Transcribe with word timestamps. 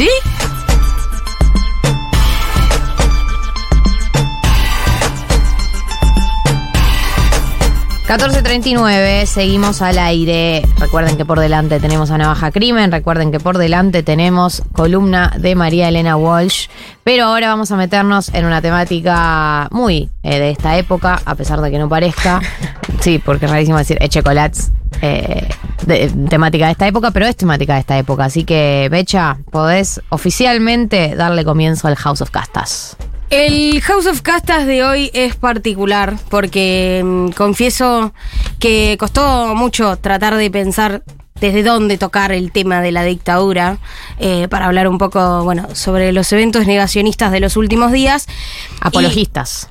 ¿Sí? 0.00 0.29
14.39, 8.10 9.24
seguimos 9.24 9.80
al 9.82 9.96
aire. 9.96 10.62
Recuerden 10.80 11.16
que 11.16 11.24
por 11.24 11.38
delante 11.38 11.78
tenemos 11.78 12.10
a 12.10 12.18
Navaja 12.18 12.50
Crimen, 12.50 12.90
recuerden 12.90 13.30
que 13.30 13.38
por 13.38 13.56
delante 13.56 14.02
tenemos 14.02 14.64
columna 14.72 15.32
de 15.38 15.54
María 15.54 15.88
Elena 15.88 16.16
Walsh, 16.16 16.66
pero 17.04 17.26
ahora 17.26 17.46
vamos 17.46 17.70
a 17.70 17.76
meternos 17.76 18.34
en 18.34 18.46
una 18.46 18.60
temática 18.60 19.68
muy 19.70 20.10
eh, 20.24 20.40
de 20.40 20.50
esta 20.50 20.76
época, 20.76 21.22
a 21.24 21.36
pesar 21.36 21.60
de 21.60 21.70
que 21.70 21.78
no 21.78 21.88
parezca. 21.88 22.40
Sí, 23.00 23.18
porque 23.18 23.46
es 23.46 23.50
rarísimo 23.50 23.78
decir 23.78 23.96
Echecolats, 24.00 24.72
eh, 25.00 25.48
de- 25.86 26.08
temática 26.28 26.66
de 26.66 26.72
esta 26.72 26.86
época, 26.88 27.12
pero 27.12 27.24
es 27.26 27.34
temática 27.36 27.74
de 27.74 27.80
esta 27.80 27.96
época. 27.96 28.24
Así 28.24 28.44
que, 28.44 28.88
Becha, 28.90 29.38
podés 29.50 30.02
oficialmente 30.10 31.14
darle 31.16 31.44
comienzo 31.44 31.88
al 31.88 31.96
House 31.96 32.20
of 32.20 32.30
Castas. 32.30 32.96
El 33.30 33.80
House 33.82 34.06
of 34.06 34.22
Castas 34.22 34.66
de 34.66 34.82
hoy 34.82 35.10
es 35.14 35.36
particular 35.36 36.16
porque 36.28 37.00
mm, 37.04 37.28
confieso 37.30 38.12
que 38.58 38.96
costó 38.98 39.54
mucho 39.54 39.96
tratar 39.96 40.36
de 40.36 40.50
pensar 40.50 41.04
desde 41.40 41.62
dónde 41.62 41.96
tocar 41.96 42.32
el 42.32 42.50
tema 42.50 42.80
de 42.82 42.90
la 42.90 43.04
dictadura 43.04 43.78
eh, 44.18 44.48
para 44.48 44.66
hablar 44.66 44.88
un 44.88 44.98
poco, 44.98 45.44
bueno, 45.44 45.68
sobre 45.74 46.12
los 46.12 46.30
eventos 46.32 46.66
negacionistas 46.66 47.30
de 47.30 47.40
los 47.40 47.56
últimos 47.56 47.92
días. 47.92 48.26
Apologistas. 48.80 49.70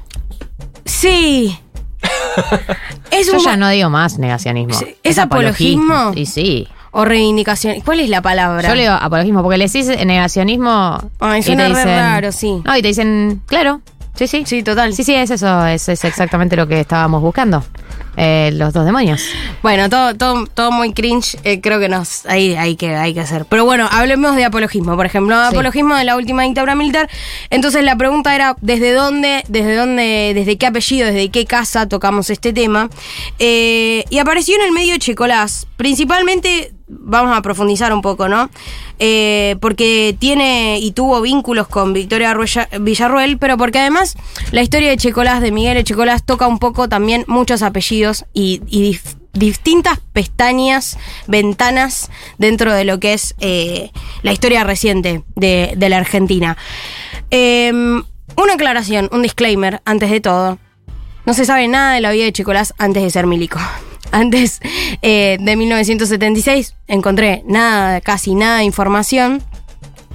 Y- 0.85 0.89
sí. 0.89 1.59
es 3.11 3.27
Yo 3.27 3.33
un 3.33 3.43
ya 3.43 3.57
no 3.57 3.67
digo 3.69 3.89
más 3.89 4.17
negacionismo. 4.17 4.73
Sí, 4.73 4.95
¿es 5.03 5.17
apologismo? 5.17 6.13
Y 6.15 6.25
sí. 6.25 6.67
O 6.91 7.05
reivindicación. 7.05 7.81
¿Cuál 7.81 7.99
es 8.01 8.09
la 8.09 8.21
palabra? 8.21 8.67
Yo 8.69 8.75
le 8.75 8.81
digo 8.83 8.93
apologismo, 8.93 9.41
porque 9.43 9.57
le 9.57 9.65
decís 9.67 9.87
negacionismo. 9.87 10.97
Ay, 11.19 11.39
y 11.39 11.43
suena 11.43 11.63
re 11.67 11.69
dicen- 11.75 11.85
raro, 11.85 12.31
sí. 12.31 12.61
No, 12.63 12.77
y 12.77 12.81
te 12.81 12.87
dicen, 12.89 13.41
claro, 13.45 13.81
sí, 14.15 14.27
sí. 14.27 14.43
Sí, 14.45 14.63
total. 14.63 14.93
Sí, 14.93 15.03
sí, 15.03 15.13
es 15.15 15.29
eso, 15.31 15.65
es, 15.65 15.87
es 15.89 16.03
exactamente 16.03 16.55
lo 16.55 16.67
que 16.67 16.79
estábamos 16.79 17.21
buscando. 17.21 17.63
Eh, 18.21 18.49
los 18.53 18.73
dos 18.73 18.83
demonios. 18.83 19.23
Bueno, 19.63 19.89
todo, 19.89 20.13
todo, 20.13 20.45
todo 20.47 20.71
muy 20.73 20.91
cringe, 20.93 21.37
eh, 21.45 21.61
creo 21.61 21.79
que 21.79 21.87
nos 21.87 22.25
ahí 22.25 22.53
hay 22.55 22.75
que, 22.75 22.93
hay 22.95 23.13
que 23.13 23.21
hacer. 23.21 23.45
Pero 23.45 23.63
bueno, 23.63 23.87
hablemos 23.89 24.35
de 24.35 24.43
apologismo, 24.43 24.97
por 24.97 25.05
ejemplo, 25.05 25.35
Sí. 25.41 25.47
apologismo 25.55 25.95
de 25.95 26.03
la 26.03 26.17
última 26.17 26.43
dictadura 26.43 26.75
militar. 26.75 27.09
Entonces 27.49 27.81
la 27.83 27.95
pregunta 27.95 28.35
era 28.35 28.57
desde 28.59 28.91
dónde, 28.91 29.45
desde 29.47 29.73
dónde, 29.75 30.33
desde 30.35 30.57
qué 30.57 30.65
apellido, 30.65 31.07
desde 31.07 31.29
qué 31.29 31.45
casa 31.45 31.87
tocamos 31.87 32.29
este 32.29 32.51
tema. 32.51 32.89
Eh, 33.37 34.03
y 34.09 34.17
apareció 34.17 34.55
en 34.55 34.63
el 34.65 34.71
medio 34.73 34.97
Checolás, 34.97 35.67
principalmente, 35.79 36.73
vamos 36.89 37.37
a 37.37 37.41
profundizar 37.41 37.93
un 37.93 38.01
poco, 38.01 38.27
¿no? 38.27 38.49
Eh, 38.99 39.55
porque 39.61 40.13
tiene 40.19 40.77
y 40.77 40.91
tuvo 40.91 41.21
vínculos 41.21 41.69
con 41.69 41.93
Victoria 41.93 42.35
Villarruel, 42.81 43.37
pero 43.37 43.57
porque 43.57 43.79
además 43.79 44.17
la 44.51 44.61
historia 44.61 44.89
de 44.89 44.97
Checolás, 44.97 45.39
de 45.39 45.53
Miguel 45.53 45.81
Checolás, 45.85 46.25
toca 46.25 46.47
un 46.47 46.59
poco 46.59 46.89
también 46.89 47.23
muchos 47.27 47.61
apellidos 47.61 48.25
y, 48.33 48.61
y 48.67 48.99
distintas 49.31 50.01
pestañas, 50.11 50.97
ventanas 51.27 52.11
dentro 52.37 52.73
de 52.73 52.83
lo 52.83 52.99
que 52.99 53.13
es 53.13 53.35
eh, 53.39 53.91
la 54.21 54.33
historia 54.33 54.65
reciente 54.65 55.23
de, 55.37 55.77
la 55.79 55.95
Argentina. 55.95 56.57
Eh, 57.31 57.71
una 57.71 58.53
aclaración, 58.53 59.07
un 59.13 59.21
disclaimer 59.21 59.81
antes 59.85 60.11
de 60.11 60.19
todo. 60.19 60.57
No 61.25 61.33
se 61.33 61.45
sabe 61.45 61.69
nada 61.69 61.93
de 61.93 62.01
la 62.01 62.11
vida 62.11 62.25
de 62.25 62.33
Chicolás 62.33 62.73
antes 62.77 63.01
de 63.01 63.09
ser 63.11 63.27
milico. 63.27 63.59
Antes 64.11 64.59
eh, 65.01 65.37
de 65.39 65.55
1976 65.55 66.75
encontré 66.87 67.43
nada, 67.45 68.01
casi 68.01 68.35
nada 68.35 68.59
de 68.59 68.63
información. 68.63 69.43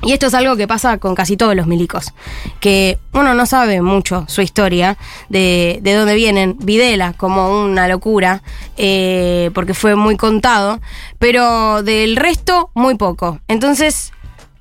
Y 0.02 0.12
esto 0.12 0.26
es 0.26 0.34
algo 0.34 0.56
que 0.56 0.68
pasa 0.68 0.98
con 0.98 1.14
casi 1.14 1.36
todos 1.36 1.56
los 1.56 1.66
milicos. 1.66 2.12
Que 2.60 2.98
uno 3.12 3.32
no 3.32 3.46
sabe 3.46 3.80
mucho 3.80 4.26
su 4.28 4.42
historia, 4.42 4.98
de, 5.30 5.78
de 5.82 5.94
dónde 5.94 6.14
vienen. 6.14 6.56
Videla 6.58 7.14
como 7.14 7.62
una 7.62 7.88
locura, 7.88 8.42
eh, 8.76 9.50
porque 9.54 9.72
fue 9.72 9.94
muy 9.94 10.16
contado. 10.16 10.80
Pero 11.18 11.82
del 11.82 12.16
resto, 12.16 12.70
muy 12.74 12.96
poco. 12.96 13.40
Entonces, 13.48 14.12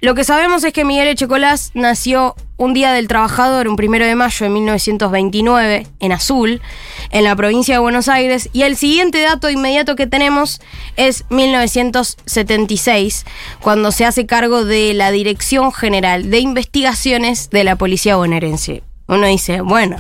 lo 0.04 0.16
que 0.16 0.26
sabemos 0.26 0.66
es 0.66 0.74
que 0.74 0.84
Miguel 0.84 1.08
Echecolás 1.08 1.72
nació 1.76 2.36
un 2.58 2.74
día 2.74 2.92
del 2.92 3.08
trabajador, 3.08 3.70
un 3.70 3.78
primero 3.78 4.06
de 4.06 4.16
mayo 4.16 4.46
de 4.46 4.50
1929, 4.50 5.88
en 6.02 6.12
Azul, 6.12 6.62
en 7.10 7.24
la 7.24 7.38
provincia 7.38 7.76
de 7.76 7.80
Buenos 7.80 8.10
Aires. 8.10 8.50
Y 8.52 8.64
el 8.64 8.76
siguiente 8.76 9.22
dato 9.22 9.50
inmediato 9.50 9.96
que 9.96 10.06
tenemos 10.06 10.60
es 10.98 11.24
1976, 11.30 13.24
cuando 13.62 13.94
se 13.94 14.04
hace 14.04 14.26
cargo 14.26 14.66
de 14.66 14.94
la 14.94 15.10
Dirección 15.12 15.72
General 15.72 16.30
de 16.30 16.40
Investigaciones 16.40 17.50
de 17.50 17.64
la 17.64 17.78
Policía 17.78 18.18
Bonaerense. 18.18 18.84
Uno 19.08 19.26
dice, 19.28 19.62
bueno, 19.62 19.96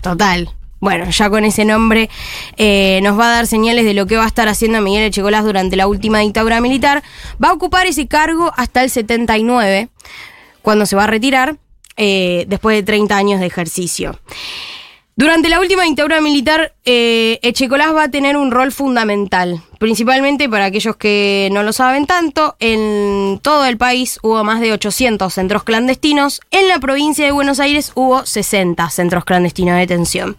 total. 0.00 0.48
Bueno, 0.82 1.08
ya 1.10 1.30
con 1.30 1.44
ese 1.44 1.64
nombre 1.64 2.10
eh, 2.56 2.98
nos 3.04 3.16
va 3.16 3.26
a 3.26 3.36
dar 3.36 3.46
señales 3.46 3.84
de 3.84 3.94
lo 3.94 4.06
que 4.06 4.16
va 4.16 4.24
a 4.24 4.26
estar 4.26 4.48
haciendo 4.48 4.80
Miguel 4.80 5.04
Echecolás 5.04 5.44
durante 5.44 5.76
la 5.76 5.86
última 5.86 6.18
dictadura 6.18 6.60
militar. 6.60 7.04
Va 7.42 7.50
a 7.50 7.52
ocupar 7.52 7.86
ese 7.86 8.08
cargo 8.08 8.52
hasta 8.56 8.82
el 8.82 8.90
79, 8.90 9.90
cuando 10.60 10.84
se 10.84 10.96
va 10.96 11.04
a 11.04 11.06
retirar, 11.06 11.56
eh, 11.96 12.46
después 12.48 12.74
de 12.74 12.82
30 12.82 13.16
años 13.16 13.38
de 13.38 13.46
ejercicio. 13.46 14.18
Durante 15.14 15.50
la 15.50 15.60
última 15.60 15.84
dictadura 15.84 16.22
militar, 16.22 16.74
eh, 16.86 17.38
va 17.94 18.02
a 18.02 18.10
tener 18.10 18.36
un 18.38 18.50
rol 18.50 18.72
fundamental, 18.72 19.62
principalmente 19.78 20.48
para 20.48 20.64
aquellos 20.64 20.96
que 20.96 21.50
no 21.52 21.62
lo 21.62 21.74
saben 21.74 22.06
tanto, 22.06 22.56
en 22.60 23.38
todo 23.42 23.66
el 23.66 23.76
país 23.76 24.18
hubo 24.22 24.42
más 24.42 24.60
de 24.60 24.72
800 24.72 25.32
centros 25.32 25.64
clandestinos, 25.64 26.40
en 26.50 26.66
la 26.66 26.78
provincia 26.78 27.26
de 27.26 27.30
Buenos 27.30 27.60
Aires 27.60 27.92
hubo 27.94 28.24
60 28.24 28.88
centros 28.88 29.26
clandestinos 29.26 29.74
de 29.74 29.80
detención. 29.80 30.36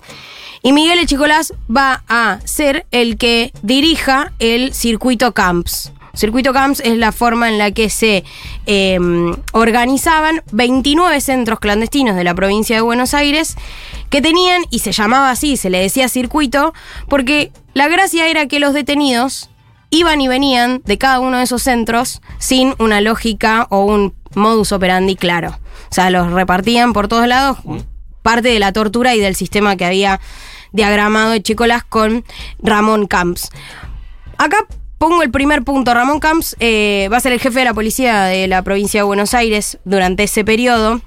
Y 0.63 0.72
Miguel 0.72 1.00
Echecolás 1.00 1.53
va 1.69 2.03
a 2.07 2.39
ser 2.45 2.88
el 2.89 3.17
que 3.17 3.53
dirija 3.62 4.33
el 4.39 4.73
circuito 4.73 5.33
Camps. 5.33 5.93
Circuito 6.16 6.53
Camps 6.53 6.79
es 6.81 6.96
la 7.00 7.12
forma 7.12 7.50
en 7.50 7.57
la 7.57 7.72
que 7.72 7.90
se 7.90 8.24
eh, 8.68 9.00
organizaban 9.51 10.44
29 10.51 11.19
centros 11.22 11.59
clandestinos 11.59 12.16
de 12.16 12.24
la 12.24 12.35
provincia 12.35 12.75
de 12.75 12.84
Buenos 12.84 13.16
Aires 13.16 13.56
que 14.12 14.22
tenían, 14.22 14.62
y 14.69 14.79
se 14.79 14.91
llamaba 14.91 15.31
así, 15.31 15.57
se 15.57 15.72
le 15.72 15.79
decía 15.79 16.07
circuito, 16.07 16.72
porque 17.09 17.51
la 17.74 17.88
gracia 17.88 18.28
era 18.28 18.46
que 18.46 18.59
los 18.59 18.75
detenidos 18.75 19.50
iban 19.90 20.22
y 20.22 20.28
venían 20.28 20.84
de 20.85 21.00
cada 21.00 21.19
uno 21.19 21.38
de 21.38 21.46
esos 21.46 21.63
centros 21.63 22.22
sin 22.38 22.75
una 22.78 23.01
lógica 23.01 23.66
o 23.72 23.84
un 23.84 24.13
modus 24.35 24.72
operandi 24.72 25.16
claro. 25.16 25.57
O 25.90 25.94
sea, 25.94 26.12
los 26.12 26.31
repartían 26.31 26.94
por 26.94 27.07
todos 27.07 27.28
lados, 27.28 27.57
parte 28.22 28.50
de 28.50 28.59
la 28.59 28.72
tortura 28.72 29.16
y 29.16 29.19
del 29.19 29.35
sistema 29.35 29.78
que 29.78 29.85
había 29.85 30.19
diagramado 30.74 31.35
Chicolas 31.40 31.84
con 31.84 32.24
Ramón 32.59 33.07
Camps. 33.07 33.50
Acá 34.38 34.68
pongo 35.03 35.22
el 35.22 35.31
primer 35.31 35.64
punto. 35.64 35.94
Ramón 35.94 36.22
Camps 36.22 36.56
eh, 36.62 37.09
va 37.12 37.18
a 37.18 37.19
ser 37.19 37.34
el 37.34 37.41
jefe 37.41 37.59
de 37.59 37.66
la 37.66 37.74
policía 37.74 38.24
de 38.24 38.47
la 38.47 38.62
provincia 38.62 39.02
de 39.02 39.03
Buenos 39.03 39.34
Aires 39.34 39.78
durante 39.84 40.24
ese 40.24 40.46
periodo. 40.46 41.02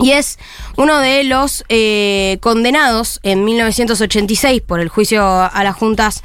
Y 0.00 0.12
es 0.12 0.38
uno 0.78 0.98
de 1.00 1.24
los 1.24 1.62
eh, 1.68 2.38
condenados 2.40 3.20
en 3.22 3.44
1986 3.44 4.62
por 4.62 4.80
el 4.80 4.88
juicio 4.88 5.22
a 5.26 5.62
las 5.62 5.76
juntas 5.76 6.22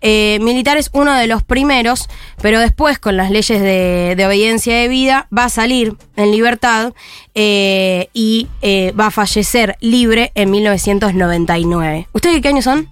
eh, 0.00 0.38
militares, 0.40 0.88
uno 0.94 1.12
de 1.12 1.26
los 1.26 1.42
primeros, 1.42 2.08
pero 2.40 2.58
después 2.58 2.98
con 2.98 3.18
las 3.18 3.30
leyes 3.30 3.60
de, 3.60 4.14
de 4.16 4.26
obediencia 4.26 4.76
de 4.76 4.88
vida 4.88 5.28
va 5.36 5.44
a 5.44 5.48
salir 5.50 5.94
en 6.16 6.30
libertad 6.30 6.94
eh, 7.34 8.08
y 8.14 8.48
eh, 8.62 8.92
va 8.98 9.08
a 9.08 9.10
fallecer 9.10 9.76
libre 9.80 10.32
en 10.34 10.50
1999. 10.52 12.08
¿Ustedes 12.14 12.36
de 12.36 12.40
qué 12.40 12.48
años 12.48 12.64
son? 12.64 12.88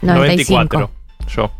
95. 0.00 0.78
94. 0.78 0.90
Yo. 1.36 1.50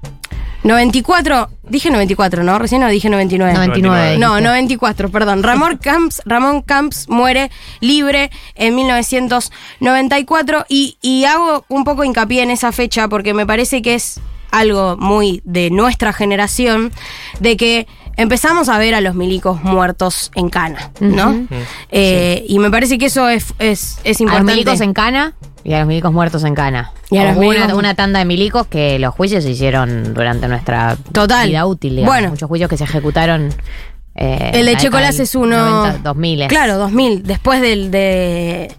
94, 0.64 1.48
dije 1.68 1.90
94, 1.90 2.44
¿no? 2.44 2.58
Recién 2.58 2.80
no 2.82 2.88
dije 2.88 3.08
99. 3.10 3.52
99. 3.54 4.18
No, 4.18 4.28
dijiste. 4.34 4.48
94, 4.48 5.10
perdón. 5.10 5.42
Ramón 5.42 5.76
Camps, 5.78 6.22
Ramón 6.24 6.62
Camps 6.62 7.08
muere 7.08 7.50
libre 7.80 8.30
en 8.54 8.74
1994 8.76 10.66
y, 10.68 10.96
y 11.00 11.24
hago 11.24 11.64
un 11.68 11.84
poco 11.84 12.04
hincapié 12.04 12.42
en 12.42 12.50
esa 12.50 12.72
fecha 12.72 13.08
porque 13.08 13.34
me 13.34 13.46
parece 13.46 13.82
que 13.82 13.94
es 13.94 14.20
algo 14.50 14.96
muy 14.98 15.40
de 15.44 15.70
nuestra 15.70 16.12
generación, 16.12 16.92
de 17.40 17.56
que 17.56 17.86
empezamos 18.16 18.68
a 18.68 18.76
ver 18.78 18.94
a 18.94 19.00
los 19.00 19.14
milicos 19.14 19.62
muertos 19.64 20.30
en 20.34 20.50
cana, 20.50 20.90
¿no? 21.00 21.46
Eh, 21.90 22.44
Y 22.46 22.58
me 22.58 22.70
parece 22.70 22.98
que 22.98 23.06
eso 23.06 23.28
es, 23.30 23.54
es, 23.58 23.98
es 24.04 24.04
A 24.04 24.08
los 24.10 24.20
importante. 24.20 24.52
milicos 24.52 24.80
en 24.82 24.92
cana 24.92 25.34
y 25.64 25.72
a 25.74 25.78
los 25.80 25.86
milicos 25.88 26.12
muertos 26.12 26.44
en 26.44 26.54
cana. 26.54 26.92
Y 27.10 27.18
a 27.18 27.24
los 27.26 27.36
Hubo 27.36 27.48
una, 27.48 27.66
milicos- 27.66 27.78
una 27.78 27.94
tanda 27.94 28.18
de 28.18 28.24
milicos 28.24 28.66
que 28.66 28.98
los 28.98 29.14
juicios 29.14 29.44
se 29.44 29.50
hicieron 29.50 30.14
durante 30.14 30.48
nuestra 30.48 30.96
Total. 31.12 31.48
vida 31.48 31.66
útil. 31.66 31.96
digamos. 31.96 32.14
Bueno. 32.14 32.30
Muchos 32.30 32.48
juicios 32.48 32.68
que 32.70 32.76
se 32.76 32.84
ejecutaron. 32.84 33.54
eh, 34.14 34.50
El 34.54 34.66
de 34.66 34.76
Checolás 34.76 35.18
es 35.18 35.34
uno. 35.34 35.56
90, 35.82 35.98
2000. 36.02 36.46
Claro, 36.48 36.76
2000. 36.78 37.22
Después 37.22 37.60
del, 37.60 37.90
de, 37.90 38.72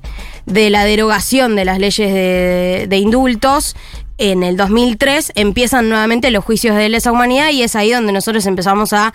de 0.45 0.69
la 0.69 0.83
derogación 0.85 1.56
de 1.56 1.65
las 1.65 1.80
leyes 1.80 2.13
de, 2.13 2.85
de 2.89 2.97
indultos, 2.97 3.75
en 4.19 4.44
el 4.44 4.57
2003 4.57 5.31
empiezan 5.35 5.89
nuevamente 5.89 6.30
los 6.31 6.44
juicios 6.45 6.75
de 6.75 6.88
lesa 6.89 7.12
humanidad 7.12 7.50
y 7.50 7.63
es 7.63 7.75
ahí 7.75 7.91
donde 7.91 8.12
nosotros 8.12 8.45
empezamos 8.45 8.94
a 8.94 9.13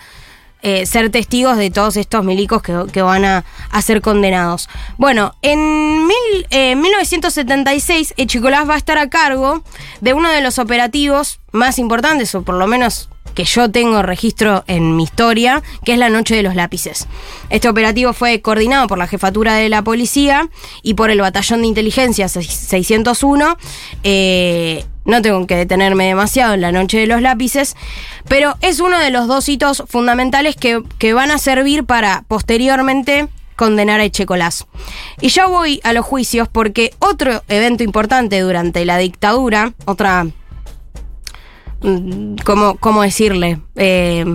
eh, 0.61 0.85
ser 0.85 1.09
testigos 1.09 1.57
de 1.57 1.69
todos 1.71 1.95
estos 1.97 2.23
milicos 2.23 2.61
que, 2.61 2.75
que 2.91 3.01
van 3.01 3.25
a, 3.25 3.43
ser 3.81 4.01
condenados. 4.01 4.67
Bueno, 4.97 5.33
en 5.41 6.05
mil- 6.07 6.45
eh, 6.49 6.75
1976, 6.75 8.13
Echicolás 8.17 8.67
va 8.69 8.75
a 8.75 8.77
estar 8.77 8.97
a 8.97 9.09
cargo 9.09 9.63
de 10.01 10.13
uno 10.13 10.29
de 10.31 10.41
los 10.41 10.59
operativos 10.59 11.39
más 11.51 11.79
importantes, 11.79 12.33
o 12.35 12.41
por 12.41 12.55
lo 12.55 12.67
menos 12.67 13.09
que 13.35 13.43
yo 13.45 13.71
tengo 13.71 14.01
registro 14.01 14.63
en 14.67 14.95
mi 14.97 15.03
historia, 15.03 15.61
que 15.85 15.93
es 15.93 15.97
la 15.99 16.09
Noche 16.09 16.35
de 16.35 16.43
los 16.43 16.55
Lápices. 16.55 17.07
Este 17.49 17.69
operativo 17.69 18.11
fue 18.11 18.41
coordinado 18.41 18.87
por 18.87 18.97
la 18.97 19.07
Jefatura 19.07 19.53
de 19.55 19.69
la 19.69 19.81
Policía 19.83 20.49
y 20.83 20.95
por 20.95 21.09
el 21.09 21.21
Batallón 21.21 21.61
de 21.61 21.67
Inteligencia 21.67 22.27
601. 22.27 23.57
Eh, 24.03 24.83
no 25.09 25.21
tengo 25.21 25.45
que 25.47 25.55
detenerme 25.55 26.05
demasiado 26.07 26.53
en 26.53 26.61
la 26.61 26.71
Noche 26.71 26.99
de 26.99 27.07
los 27.07 27.21
Lápices, 27.21 27.75
pero 28.27 28.55
es 28.61 28.79
uno 28.79 28.97
de 28.99 29.09
los 29.09 29.27
dos 29.27 29.49
hitos 29.49 29.83
fundamentales 29.87 30.55
que, 30.55 30.81
que 30.97 31.13
van 31.13 31.31
a 31.31 31.37
servir 31.37 31.83
para 31.83 32.23
posteriormente 32.27 33.27
condenar 33.55 33.99
a 33.99 34.05
Echecolás. 34.05 34.67
Y 35.19 35.27
ya 35.29 35.47
voy 35.47 35.81
a 35.83 35.91
los 35.91 36.05
juicios 36.05 36.47
porque 36.47 36.93
otro 36.99 37.43
evento 37.49 37.83
importante 37.83 38.39
durante 38.39 38.85
la 38.85 38.97
dictadura, 38.97 39.73
otra 39.85 40.27
mm, 41.81 42.35
¿cómo, 42.45 42.75
cómo 42.77 43.01
decirle? 43.03 43.59
Eh, 43.75 44.25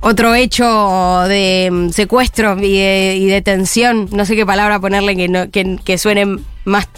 otro 0.00 0.34
hecho 0.34 1.22
de 1.28 1.68
mm, 1.72 1.88
secuestro 1.90 2.58
y, 2.58 2.76
de- 2.78 3.16
y 3.18 3.26
detención, 3.26 4.08
no 4.12 4.24
sé 4.26 4.36
qué 4.36 4.44
palabra 4.44 4.80
ponerle 4.80 5.16
que, 5.16 5.48
que, 5.50 5.78
que 5.82 5.98
suene 5.98 6.38
más, 6.64 6.88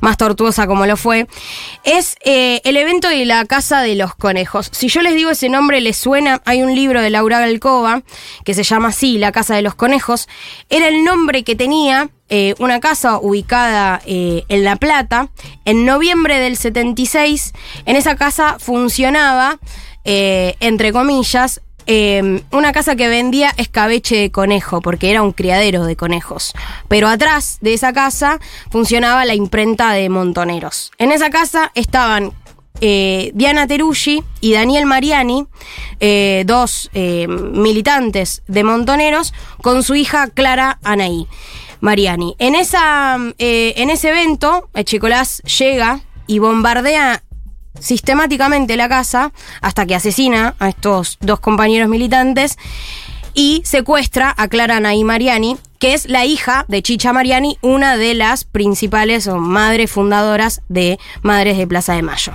más 0.00 0.16
tortuosa 0.16 0.66
como 0.66 0.86
lo 0.86 0.96
fue, 0.96 1.26
es 1.84 2.16
eh, 2.24 2.60
el 2.64 2.76
evento 2.76 3.08
de 3.08 3.24
la 3.24 3.44
Casa 3.44 3.82
de 3.82 3.94
los 3.94 4.14
Conejos. 4.14 4.70
Si 4.72 4.88
yo 4.88 5.02
les 5.02 5.14
digo 5.14 5.30
ese 5.30 5.48
nombre, 5.48 5.80
les 5.80 5.96
suena, 5.96 6.42
hay 6.44 6.62
un 6.62 6.74
libro 6.74 7.00
de 7.00 7.10
Laura 7.10 7.40
Galcova 7.40 8.02
que 8.44 8.54
se 8.54 8.62
llama 8.62 8.88
así, 8.88 9.18
La 9.18 9.32
Casa 9.32 9.54
de 9.54 9.62
los 9.62 9.74
Conejos, 9.74 10.28
era 10.70 10.88
el 10.88 11.04
nombre 11.04 11.44
que 11.44 11.56
tenía 11.56 12.10
eh, 12.28 12.54
una 12.58 12.80
casa 12.80 13.18
ubicada 13.18 14.00
eh, 14.06 14.44
en 14.48 14.64
La 14.64 14.76
Plata. 14.76 15.28
En 15.64 15.84
noviembre 15.84 16.38
del 16.38 16.56
76, 16.56 17.52
en 17.86 17.96
esa 17.96 18.16
casa 18.16 18.56
funcionaba, 18.58 19.58
entre 20.06 20.92
comillas, 20.92 21.62
eh, 21.86 22.42
una 22.50 22.72
casa 22.72 22.96
que 22.96 23.08
vendía 23.08 23.52
escabeche 23.56 24.16
de 24.16 24.30
conejo, 24.30 24.80
porque 24.80 25.10
era 25.10 25.22
un 25.22 25.32
criadero 25.32 25.84
de 25.84 25.96
conejos. 25.96 26.54
Pero 26.88 27.08
atrás 27.08 27.58
de 27.60 27.74
esa 27.74 27.92
casa 27.92 28.40
funcionaba 28.70 29.24
la 29.24 29.34
imprenta 29.34 29.92
de 29.92 30.08
montoneros. 30.08 30.92
En 30.98 31.12
esa 31.12 31.30
casa 31.30 31.70
estaban 31.74 32.32
eh, 32.80 33.30
Diana 33.34 33.66
Teruggi 33.66 34.24
y 34.40 34.52
Daniel 34.52 34.86
Mariani, 34.86 35.46
eh, 36.00 36.42
dos 36.46 36.90
eh, 36.94 37.28
militantes 37.28 38.42
de 38.48 38.64
Montoneros, 38.64 39.32
con 39.62 39.82
su 39.82 39.94
hija 39.94 40.28
Clara 40.28 40.78
Anaí 40.82 41.28
Mariani. 41.80 42.34
En, 42.38 42.54
esa, 42.54 43.16
eh, 43.38 43.74
en 43.76 43.90
ese 43.90 44.08
evento, 44.08 44.68
Echecolás 44.74 45.42
llega 45.42 46.00
y 46.26 46.38
bombardea 46.38 47.22
sistemáticamente 47.78 48.76
la 48.76 48.88
casa 48.88 49.32
hasta 49.60 49.86
que 49.86 49.94
asesina 49.94 50.54
a 50.58 50.68
estos 50.68 51.18
dos 51.20 51.40
compañeros 51.40 51.88
militantes 51.88 52.58
y 53.34 53.62
secuestra 53.64 54.32
a 54.36 54.48
Clara 54.48 54.76
Anaí 54.76 55.04
Mariani, 55.04 55.56
que 55.78 55.94
es 55.94 56.08
la 56.08 56.24
hija 56.24 56.64
de 56.68 56.82
Chicha 56.82 57.12
Mariani, 57.12 57.58
una 57.60 57.96
de 57.96 58.14
las 58.14 58.44
principales 58.44 59.26
o 59.26 59.38
madres 59.38 59.90
fundadoras 59.90 60.62
de 60.68 60.98
Madres 61.22 61.58
de 61.58 61.66
Plaza 61.66 61.94
de 61.94 62.02
Mayo. 62.02 62.32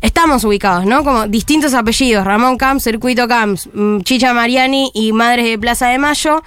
Estamos 0.00 0.44
ubicados, 0.44 0.84
¿no? 0.84 1.02
Como 1.02 1.26
distintos 1.28 1.72
apellidos, 1.72 2.24
Ramón 2.24 2.58
Camps, 2.58 2.84
Circuito 2.84 3.26
Camps, 3.26 3.70
mm, 3.72 4.00
Chicha 4.00 4.34
Mariani 4.34 4.90
y 4.94 5.12
Madres 5.12 5.46
de 5.46 5.58
Plaza 5.58 5.88
de 5.88 5.98
Mayo. 5.98 6.42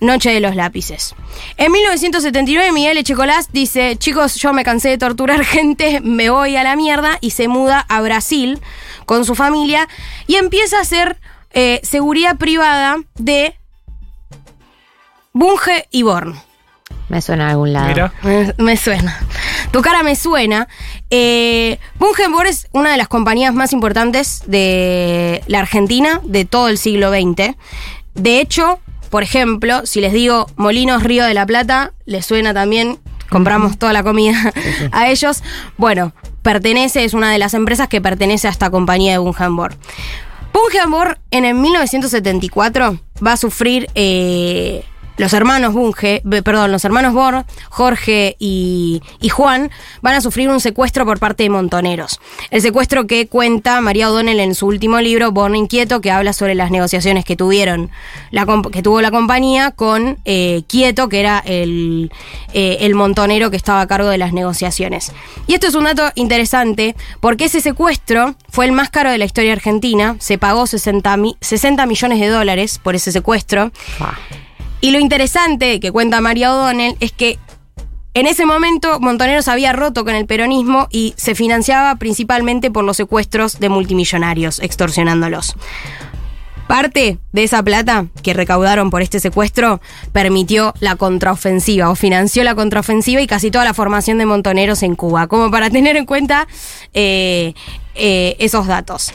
Noche 0.00 0.30
de 0.30 0.40
los 0.40 0.54
lápices. 0.54 1.14
En 1.56 1.72
1979 1.72 2.70
Miguel 2.72 2.98
Echecolás 2.98 3.52
dice, 3.52 3.96
chicos, 3.96 4.36
yo 4.36 4.52
me 4.52 4.62
cansé 4.62 4.90
de 4.90 4.98
torturar 4.98 5.44
gente, 5.44 6.00
me 6.00 6.30
voy 6.30 6.56
a 6.56 6.62
la 6.62 6.76
mierda 6.76 7.18
y 7.20 7.30
se 7.30 7.48
muda 7.48 7.84
a 7.88 8.00
Brasil 8.00 8.60
con 9.06 9.24
su 9.24 9.34
familia 9.34 9.88
y 10.26 10.36
empieza 10.36 10.78
a 10.78 10.82
hacer 10.82 11.18
eh, 11.50 11.80
seguridad 11.82 12.36
privada 12.36 12.98
de 13.16 13.54
Bunge 15.32 15.86
y 15.90 16.02
Born. 16.02 16.34
Me 17.08 17.22
suena 17.22 17.48
a 17.48 17.50
algún 17.50 17.72
lado. 17.72 17.88
Mira. 17.88 18.12
Me, 18.22 18.54
me 18.58 18.76
suena. 18.76 19.18
Tu 19.72 19.80
cara 19.80 20.02
me 20.02 20.14
suena. 20.14 20.68
Eh, 21.10 21.78
Bunge 21.98 22.24
y 22.24 22.30
Born 22.30 22.46
es 22.46 22.68
una 22.72 22.92
de 22.92 22.98
las 22.98 23.08
compañías 23.08 23.54
más 23.54 23.72
importantes 23.72 24.42
de 24.46 25.42
la 25.46 25.60
Argentina 25.60 26.20
de 26.24 26.44
todo 26.44 26.68
el 26.68 26.76
siglo 26.76 27.10
XX. 27.10 27.56
De 28.14 28.40
hecho, 28.40 28.80
por 29.10 29.22
ejemplo, 29.22 29.86
si 29.86 30.00
les 30.00 30.12
digo 30.12 30.46
Molinos 30.56 31.02
Río 31.02 31.24
de 31.24 31.34
la 31.34 31.46
Plata, 31.46 31.92
les 32.04 32.26
suena 32.26 32.54
también. 32.54 32.98
Compramos 33.28 33.78
toda 33.78 33.92
la 33.92 34.02
comida 34.02 34.52
a 34.92 35.08
ellos. 35.10 35.42
Bueno, 35.76 36.14
pertenece, 36.42 37.04
es 37.04 37.12
una 37.12 37.30
de 37.30 37.38
las 37.38 37.52
empresas 37.52 37.88
que 37.88 38.00
pertenece 38.00 38.48
a 38.48 38.50
esta 38.50 38.70
compañía 38.70 39.12
de 39.12 39.18
Bunge 39.18 39.44
y 39.44 39.48
Born. 39.48 39.76
Bunge 40.52 40.78
y 40.84 40.90
Born 40.90 41.18
en 41.30 41.44
el 41.44 41.54
1974 41.54 42.98
va 43.24 43.32
a 43.32 43.36
sufrir 43.36 43.88
eh, 43.94 44.84
los 45.18 45.32
hermanos 45.34 45.74
Bunge, 45.74 46.22
perdón, 46.44 46.72
los 46.72 46.84
hermanos 46.84 47.12
Bor, 47.12 47.44
Jorge 47.68 48.36
y, 48.38 49.02
Juan, 49.30 49.70
van 50.00 50.14
a 50.14 50.20
sufrir 50.20 50.48
un 50.48 50.60
secuestro 50.60 51.04
por 51.04 51.18
parte 51.18 51.42
de 51.42 51.50
montoneros. 51.50 52.20
El 52.50 52.62
secuestro 52.62 53.06
que 53.06 53.26
cuenta 53.26 53.80
María 53.80 54.08
O'Donnell 54.10 54.40
en 54.40 54.54
su 54.54 54.66
último 54.66 55.00
libro, 55.00 55.30
Born 55.32 55.54
Inquieto, 55.56 56.00
que 56.00 56.10
habla 56.10 56.32
sobre 56.32 56.54
las 56.54 56.70
negociaciones 56.70 57.24
que 57.24 57.36
tuvieron, 57.36 57.90
la 58.30 58.46
que 58.72 58.82
tuvo 58.82 59.00
la 59.02 59.10
compañía 59.10 59.72
con 59.72 60.18
eh, 60.24 60.62
Quieto, 60.66 61.08
que 61.08 61.20
era 61.20 61.42
el, 61.44 62.10
eh, 62.54 62.78
el 62.80 62.94
montonero 62.94 63.50
que 63.50 63.56
estaba 63.56 63.80
a 63.82 63.86
cargo 63.86 64.08
de 64.08 64.18
las 64.18 64.32
negociaciones. 64.32 65.12
Y 65.46 65.54
esto 65.54 65.66
es 65.66 65.74
un 65.74 65.84
dato 65.84 66.10
interesante, 66.14 66.94
porque 67.20 67.46
ese 67.46 67.60
secuestro 67.60 68.34
fue 68.48 68.64
el 68.66 68.72
más 68.72 68.88
caro 68.90 69.10
de 69.10 69.18
la 69.18 69.24
historia 69.24 69.52
argentina, 69.52 70.16
se 70.20 70.38
pagó 70.38 70.66
60, 70.66 71.16
mi- 71.16 71.36
60 71.40 71.84
millones 71.86 72.20
de 72.20 72.28
dólares 72.28 72.78
por 72.82 72.94
ese 72.94 73.12
secuestro. 73.12 73.72
Fua. 73.98 74.16
Y 74.80 74.92
lo 74.92 74.98
interesante 74.98 75.80
que 75.80 75.90
cuenta 75.90 76.20
María 76.20 76.52
O'Donnell 76.52 76.96
es 77.00 77.12
que 77.12 77.38
en 78.14 78.26
ese 78.26 78.46
momento 78.46 78.98
Montoneros 79.00 79.48
había 79.48 79.72
roto 79.72 80.04
con 80.04 80.14
el 80.14 80.26
peronismo 80.26 80.88
y 80.90 81.14
se 81.16 81.34
financiaba 81.34 81.94
principalmente 81.96 82.70
por 82.70 82.84
los 82.84 82.96
secuestros 82.96 83.60
de 83.60 83.68
multimillonarios, 83.68 84.58
extorsionándolos. 84.60 85.54
Parte 86.66 87.18
de 87.32 87.44
esa 87.44 87.62
plata 87.62 88.06
que 88.22 88.34
recaudaron 88.34 88.90
por 88.90 89.00
este 89.00 89.20
secuestro 89.20 89.80
permitió 90.12 90.74
la 90.80 90.96
contraofensiva 90.96 91.88
o 91.90 91.94
financió 91.94 92.44
la 92.44 92.54
contraofensiva 92.54 93.22
y 93.22 93.26
casi 93.26 93.50
toda 93.50 93.64
la 93.64 93.72
formación 93.72 94.18
de 94.18 94.26
montoneros 94.26 94.82
en 94.82 94.94
Cuba, 94.94 95.28
como 95.28 95.50
para 95.50 95.70
tener 95.70 95.96
en 95.96 96.04
cuenta 96.04 96.46
eh, 96.92 97.54
eh, 97.94 98.36
esos 98.38 98.66
datos. 98.66 99.12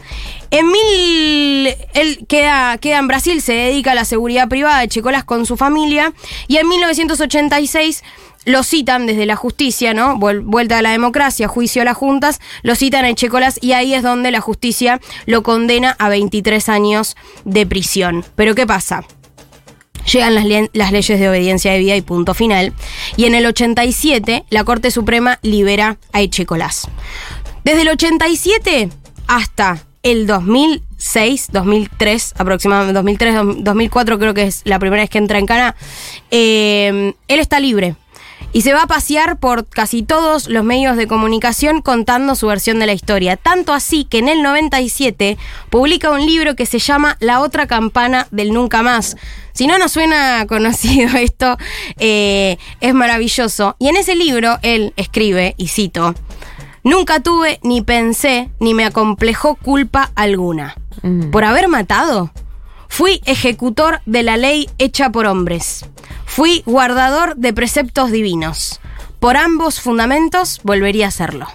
En 0.53 0.67
mil. 0.67 1.75
Él 1.95 2.25
queda, 2.27 2.77
queda 2.77 3.00
en 3.00 3.07
Brasil, 3.07 3.41
se 3.41 3.53
dedica 3.53 3.91
a 3.93 3.95
la 3.95 4.05
seguridad 4.05 4.48
privada 4.48 4.79
de 4.81 4.88
Checolas 4.88 5.24
con 5.24 5.45
su 5.48 5.57
familia 5.57 6.13
y 6.48 6.57
en 6.57 6.67
1986 6.67 8.03
lo 8.45 8.62
citan 8.62 9.07
desde 9.07 9.25
la 9.25 9.36
justicia, 9.36 9.93
¿no? 9.95 10.15
Vuel- 10.17 10.43
Vuelta 10.43 10.77
a 10.77 10.81
la 10.83 10.91
democracia, 10.91 11.48
juicio 11.48 11.81
a 11.81 11.86
las 11.86 11.98
juntas, 11.98 12.39
lo 12.62 12.75
citan 12.75 13.03
a 13.03 13.10
Echecolas 13.10 13.57
y 13.62 13.72
ahí 13.72 13.95
es 13.95 14.03
donde 14.03 14.29
la 14.29 14.41
justicia 14.41 15.00
lo 15.25 15.41
condena 15.41 15.95
a 15.98 16.10
23 16.10 16.69
años 16.69 17.15
de 17.45 17.65
prisión. 17.65 18.24
Pero 18.36 18.53
¿qué 18.53 18.67
pasa? 18.67 19.05
Llegan 20.12 20.36
las, 20.36 20.45
las 20.74 20.91
leyes 20.91 21.19
de 21.19 21.29
obediencia 21.29 21.72
de 21.72 21.79
vida 21.79 21.95
y 21.95 22.01
punto 22.01 22.33
final. 22.36 22.74
Y 23.17 23.25
en 23.25 23.33
el 23.33 23.45
87 23.48 24.43
la 24.50 24.63
Corte 24.65 24.91
Suprema 24.91 25.39
libera 25.41 25.98
a 26.12 26.22
Echecolás. 26.22 26.89
Desde 27.63 27.81
el 27.81 27.88
87 27.89 28.89
hasta 29.25 29.86
el 30.03 30.27
2006, 30.27 31.48
2003, 31.51 32.33
aproximadamente 32.38 32.93
2003, 32.93 33.63
2004 33.63 34.19
creo 34.19 34.33
que 34.33 34.43
es 34.43 34.62
la 34.65 34.77
primera 34.77 35.01
vez 35.01 35.10
que 35.10 35.17
entra 35.17 35.39
en 35.39 35.45
Cana, 35.45 35.75
eh, 36.29 37.13
él 37.27 37.39
está 37.39 37.60
libre. 37.60 37.95
Y 38.55 38.62
se 38.62 38.74
va 38.74 38.83
a 38.83 38.88
pasear 38.88 39.39
por 39.39 39.65
casi 39.65 40.03
todos 40.03 40.48
los 40.48 40.63
medios 40.63 40.95
de 40.95 41.07
comunicación 41.07 41.81
contando 41.81 42.36
su 42.36 42.45
versión 42.45 42.77
de 42.77 42.86
la 42.86 42.93
historia. 42.93 43.36
Tanto 43.36 43.74
así 43.74 44.05
que 44.05 44.19
en 44.19 44.29
el 44.29 44.43
97 44.43 45.39
publica 45.72 46.12
un 46.12 46.24
libro 46.24 46.55
que 46.55 46.67
se 46.67 46.77
llama 46.77 47.17
La 47.19 47.41
otra 47.41 47.65
campana 47.65 48.27
del 48.29 48.53
nunca 48.53 48.83
más. 48.83 49.17
Si 49.53 49.65
no 49.65 49.79
nos 49.79 49.93
suena 49.93 50.45
conocido 50.48 51.17
esto, 51.17 51.57
eh, 51.98 52.57
es 52.79 52.93
maravilloso. 52.93 53.75
Y 53.79 53.88
en 53.88 53.95
ese 53.95 54.15
libro 54.15 54.60
él 54.62 54.93
escribe, 54.98 55.55
y 55.57 55.69
cito, 55.69 56.13
Nunca 56.83 57.21
tuve, 57.21 57.59
ni 57.63 57.81
pensé, 57.81 58.49
ni 58.59 58.73
me 58.73 58.85
acomplejó 58.85 59.55
culpa 59.55 60.11
alguna. 60.15 60.75
Mm. 61.01 61.31
¿Por 61.31 61.45
haber 61.45 61.67
matado? 61.69 62.31
Fui 62.89 63.21
ejecutor 63.25 64.01
de 64.05 64.23
la 64.23 64.37
ley 64.37 64.69
hecha 64.77 65.09
por 65.09 65.25
hombres. 65.25 65.85
Fui 66.25 66.61
guardador 66.65 67.35
de 67.37 67.53
preceptos 67.53 68.11
divinos. 68.11 68.81
Por 69.19 69.37
ambos 69.37 69.79
fundamentos 69.79 70.59
volvería 70.63 71.07
a 71.07 71.11
serlo. 71.11 71.47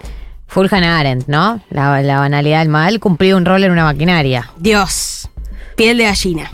Hannah 0.71 0.99
Arendt, 0.99 1.29
¿no? 1.29 1.61
La, 1.71 2.03
la 2.03 2.19
banalidad 2.19 2.61
del 2.61 2.69
mal 2.71 2.99
cumplió 2.99 3.37
un 3.37 3.45
rol 3.45 3.63
en 3.65 3.71
una 3.71 3.85
maquinaria. 3.85 4.51
Dios. 4.57 5.29
piel 5.77 5.99
de 5.99 6.05
gallina. 6.05 6.51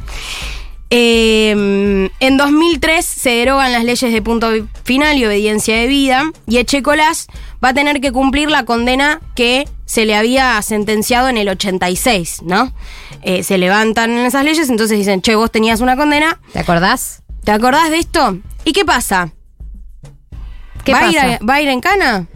Eh, 0.90 2.10
en 2.20 2.36
2003 2.36 3.04
se 3.04 3.30
derogan 3.30 3.72
las 3.72 3.84
leyes 3.84 4.12
de 4.12 4.22
punto 4.22 4.48
final 4.84 5.16
y 5.16 5.24
obediencia 5.24 5.76
de 5.76 5.86
vida 5.86 6.30
y 6.46 6.58
Echecolás 6.58 7.26
va 7.64 7.70
a 7.70 7.74
tener 7.74 8.00
que 8.00 8.12
cumplir 8.12 8.50
la 8.50 8.64
condena 8.64 9.20
que 9.34 9.66
se 9.86 10.04
le 10.04 10.14
había 10.16 10.60
sentenciado 10.60 11.28
en 11.28 11.38
el 11.38 11.48
86, 11.48 12.42
¿no? 12.42 12.72
Eh, 13.22 13.42
se 13.42 13.56
levantan 13.58 14.10
esas 14.18 14.44
leyes, 14.44 14.68
entonces 14.68 14.98
dicen, 14.98 15.22
che, 15.22 15.34
vos 15.34 15.50
tenías 15.50 15.80
una 15.80 15.96
condena, 15.96 16.38
¿Te 16.52 16.58
acordás? 16.58 17.22
¿te 17.44 17.52
acordás 17.52 17.90
de 17.90 17.98
esto? 17.98 18.38
¿Y 18.64 18.72
qué 18.72 18.84
pasa? 18.84 19.32
¿Qué 20.84 20.92
¿Va, 20.92 20.98
A 20.98 21.00
pasa? 21.02 21.10
ir 21.12 21.18
a- 21.18 21.38
¿Va 21.44 21.54
a 21.54 21.60
ir 21.62 21.68
en 21.68 21.80
cana? 21.80 22.26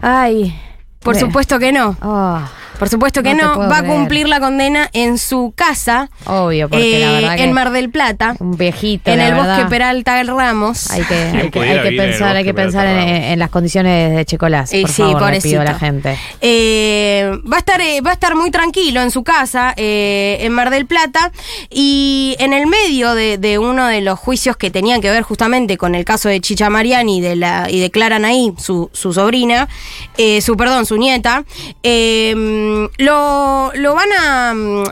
Ay. 0.00 0.58
Por 1.00 1.14
supuesto 1.16 1.58
que 1.58 1.70
no. 1.72 1.96
Oh, 2.02 2.40
Por 2.78 2.88
supuesto 2.88 3.22
que 3.22 3.34
No 3.34 3.58
Va 3.58 3.78
a 3.78 3.80
creer. 3.82 3.94
cumplir 3.94 4.28
la 4.28 4.40
condena 4.40 4.88
en 4.92 5.18
su 5.18 5.52
casa, 5.54 6.10
obvio, 6.26 6.68
porque 6.68 7.00
la 7.00 7.10
eh, 7.10 7.20
verdad 7.22 7.36
que. 7.36 7.44
en 7.44 7.52
Mar 7.52 7.72
del 7.72 7.90
Plata, 7.90 8.36
un 8.38 8.56
viejito. 8.56 9.10
en 9.10 9.18
la 9.18 9.28
el 9.28 9.34
verdad. 9.34 9.56
bosque 9.56 9.70
Peralta 9.70 10.22
Ramos. 10.22 10.90
Hay 10.90 11.02
que, 11.02 11.28
¿Quién 11.30 11.36
hay 11.40 11.50
que, 11.50 11.60
hay 11.60 11.96
pensar, 11.96 12.36
hay 12.36 12.44
que 12.44 12.54
pensar 12.54 12.86
en, 12.86 13.38
las 13.38 13.50
condiciones 13.50 14.16
de 14.16 14.24
Checolás. 14.24 14.72
Eh, 14.72 14.82
por 14.82 14.90
sí, 14.90 15.02
favor, 15.02 15.30
le 15.30 15.40
pido 15.40 15.60
a 15.60 15.64
la 15.64 15.78
gente. 15.78 16.16
Eh, 16.40 17.30
va, 17.50 17.56
a 17.56 17.58
estar, 17.60 17.80
eh, 17.80 18.00
va 18.00 18.10
a 18.10 18.14
estar 18.14 18.34
muy 18.34 18.50
tranquilo 18.50 19.00
en 19.02 19.10
su 19.10 19.24
casa, 19.24 19.74
eh, 19.76 20.38
en 20.40 20.52
Mar 20.52 20.70
del 20.70 20.86
Plata, 20.86 21.32
y 21.70 22.36
en 22.38 22.52
el 22.52 22.66
medio 22.66 23.14
de, 23.14 23.38
de 23.38 23.58
uno 23.58 23.86
de 23.86 24.00
los 24.00 24.18
juicios 24.18 24.56
que 24.56 24.70
tenían 24.70 25.00
que 25.00 25.10
ver 25.10 25.22
justamente 25.22 25.76
con 25.76 25.94
el 25.94 26.04
caso 26.04 26.28
de 26.28 26.40
Chicha 26.40 26.70
Mariani 26.70 27.18
y 27.18 27.20
de, 27.20 27.36
la, 27.36 27.68
y 27.70 27.80
de 27.80 27.90
Clara 27.90 28.18
Naí, 28.18 28.52
su, 28.58 28.90
su 28.92 29.12
sobrina, 29.12 29.68
eh, 30.16 30.40
su, 30.40 30.56
perdón, 30.56 30.86
su 30.86 30.96
nieta, 30.96 31.44
eh, 31.82 32.34
lo, 32.98 33.72
lo 33.74 33.94
van 33.94 34.08
a... 34.18 34.54
mm, 34.54 34.84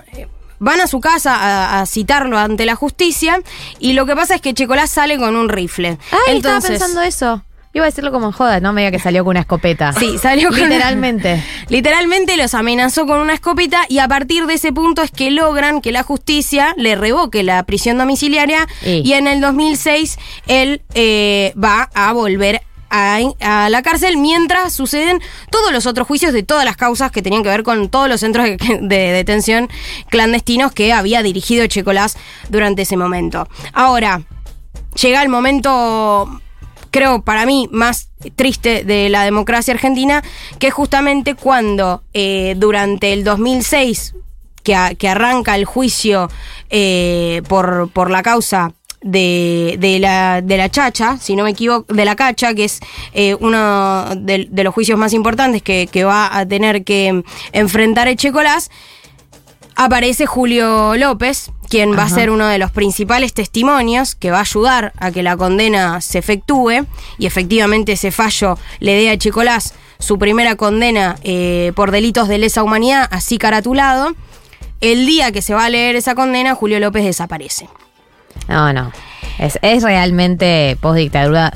Van 0.59 0.80
a 0.80 0.87
su 0.87 1.00
casa 1.00 1.35
a, 1.37 1.83
a 1.83 1.87
citarlo 1.87 2.38
ante 2.38 2.64
la 2.64 2.76
justicia 2.76 3.42
y 3.78 3.92
lo 3.92 4.06
que 4.06 4.16
pasa 4.16 4.37
es 4.37 4.40
que 4.40 4.54
Checolás 4.54 4.88
sale 4.90 5.18
con 5.18 5.37
un 5.37 5.50
rifle. 5.50 5.99
Ay, 6.26 6.38
estaba 6.38 6.62
pensando 6.62 7.02
eso. 7.02 7.42
Iba 7.75 7.85
a 7.85 7.88
decirlo 7.90 8.11
como 8.11 8.28
en 8.28 8.33
joda, 8.33 8.59
no 8.61 8.73
me 8.73 8.80
diga 8.80 8.90
que 8.90 8.99
salió 8.99 9.23
con 9.23 9.33
una 9.33 9.40
escopeta. 9.40 9.92
Sí, 9.92 10.16
salió 10.16 10.49
con 10.49 10.61
Literalmente. 10.61 11.45
Literalmente 11.68 12.38
los 12.38 12.54
amenazó 12.54 13.06
con 13.06 13.21
una 13.21 13.35
escopeta 13.35 13.83
y 13.90 13.99
a 13.99 14.09
partir 14.09 14.47
de 14.47 14.54
ese 14.54 14.73
punto 14.73 15.02
es 15.02 15.11
que 15.11 15.30
logran 15.30 15.83
que 15.83 15.92
la 15.92 16.02
justicia 16.02 16.73
le 16.78 16.95
revoque 16.97 17.42
la 17.42 17.62
prisión 17.64 17.99
domiciliaria 17.99 18.66
Y. 18.83 19.02
y, 19.06 19.12
en 19.12 19.26
el 19.26 19.42
2006 19.42 20.18
él 20.47 20.80
eh, 20.95 21.52
va 21.62 21.90
a 21.92 22.14
volver 22.14 22.62
a, 22.90 23.69
la 23.69 23.83
cárcel 23.83 24.16
mientras 24.16 24.73
suceden 24.73 25.21
todos 25.50 25.73
los 25.73 25.87
otros 25.87 26.07
juicios 26.07 26.33
de 26.33 26.43
todas 26.43 26.64
las 26.64 26.76
causas 26.76 27.11
que 27.11 27.23
tenían 27.23 27.43
que 27.43 27.49
ver 27.49 27.62
con 27.62 27.88
todos 27.88 28.09
los 28.09 28.21
centros 28.21 28.47
de, 28.47 28.57
de 28.83 28.97
detención 29.12 29.69
clandestinos 30.09 30.73
que 30.73 30.93
había 30.93 31.23
dirigido 31.23 31.66
Checolás 31.66 32.16
durante 32.49 32.83
ese 32.83 32.97
momento. 32.97 33.49
Ahora, 33.73 34.23
llega 35.00 35.23
el 35.23 35.28
momento, 35.28 36.40
creo, 36.90 37.23
para 37.23 37.45
mí, 37.47 37.69
más 37.73 38.09
triste 38.35 38.85
de 38.85 39.09
la 39.09 39.25
democracia 39.25 39.75
argentina, 39.75 40.23
que 40.59 40.69
es 40.69 40.75
justamente 40.75 41.35
cuando 41.35 42.02
eh, 42.14 42.55
durante 42.57 43.12
el 43.12 43.25
2006, 43.25 44.14
que, 44.62 44.75
a- 44.75 44.95
que 44.95 45.09
arranca 45.09 45.55
el 45.55 45.64
juicio 45.64 46.28
eh, 46.71 47.43
por, 47.49 47.88
por 47.93 48.11
la 48.11 48.23
causa 48.23 48.73
de, 49.07 49.77
de 49.79 49.99
la, 49.99 50.43
de 50.43 50.57
la 50.57 50.69
chacha, 50.69 51.17
si 51.19 51.37
no 51.37 51.45
me 51.45 51.51
equivoco, 51.51 51.95
de 51.95 52.05
la 52.05 52.17
cacha, 52.17 52.55
que 52.55 52.65
es 52.65 52.81
eh, 53.15 53.37
uno 53.41 54.15
de, 54.17 54.49
de 54.51 54.65
los 54.65 54.75
juicios 54.75 54.99
más 54.99 55.13
importantes 55.13 55.63
que, 55.63 55.89
que 55.91 56.05
va 56.05 56.37
a 56.37 56.45
tener 56.47 56.85
que 56.85 57.23
enfrentar 57.53 58.09
Echecolás, 58.09 58.71
aparece 59.77 60.27
Julio 60.27 60.97
López, 60.97 61.53
quien 61.69 61.97
va 61.97 62.05
a 62.05 62.09
ser 62.09 62.31
uno 62.31 62.49
de 62.49 62.59
los 62.59 62.71
principales 62.71 63.33
testimonios 63.35 64.15
que 64.15 64.31
va 64.31 64.39
a 64.39 64.43
ayudar 64.43 64.93
a 64.99 65.11
que 65.11 65.23
la 65.23 65.37
condena 65.37 66.01
se 66.01 66.19
efectúe 66.19 66.87
y 67.19 67.27
efectivamente 67.27 67.93
ese 67.93 68.11
fallo 68.11 68.59
le 68.81 68.95
dé 68.95 69.11
a 69.11 69.19
Chicolás 69.19 69.75
su 69.99 70.19
primera 70.19 70.57
condena 70.57 71.17
eh, 71.23 71.73
por 71.75 71.91
delitos 71.91 72.29
de 72.29 72.39
lesa 72.39 72.63
humanidad, 72.63 73.09
así 73.11 73.39
caratulado. 73.39 74.15
El 74.81 75.07
día 75.07 75.33
que 75.33 75.43
se 75.43 75.55
va 75.55 75.65
a 75.65 75.71
leer 75.71 75.97
esa 75.97 76.15
condena, 76.15 76.55
Julio 76.55 76.79
López 76.81 77.05
desaparece. 77.05 77.67
No, 78.49 78.73
no. 78.73 78.93
Es, 79.38 79.59
es 79.62 79.83
realmente 79.83 80.79
postdictadura, 80.81 81.53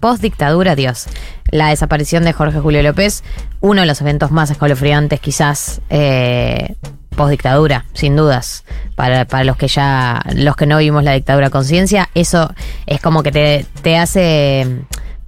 postdictadura, 0.00 0.74
Dios. 0.74 1.06
La 1.50 1.68
desaparición 1.68 2.24
de 2.24 2.32
Jorge 2.32 2.60
Julio 2.60 2.82
López, 2.82 3.22
uno 3.60 3.82
de 3.82 3.86
los 3.86 4.00
eventos 4.00 4.30
más 4.30 4.50
escalofriantes 4.50 5.20
quizás 5.20 5.80
eh, 5.88 6.74
postdictadura, 7.18 7.84
sin 7.92 8.16
dudas. 8.16 8.64
Para, 8.94 9.24
para 9.24 9.44
los 9.44 9.56
que 9.56 9.68
ya, 9.68 10.22
los 10.34 10.56
que 10.56 10.66
no 10.66 10.78
vimos 10.78 11.04
la 11.04 11.12
dictadura 11.12 11.50
conciencia, 11.50 12.08
eso 12.14 12.52
es 12.86 13.00
como 13.00 13.22
que 13.22 13.32
te, 13.32 13.66
te 13.82 13.96
hace, 13.96 14.66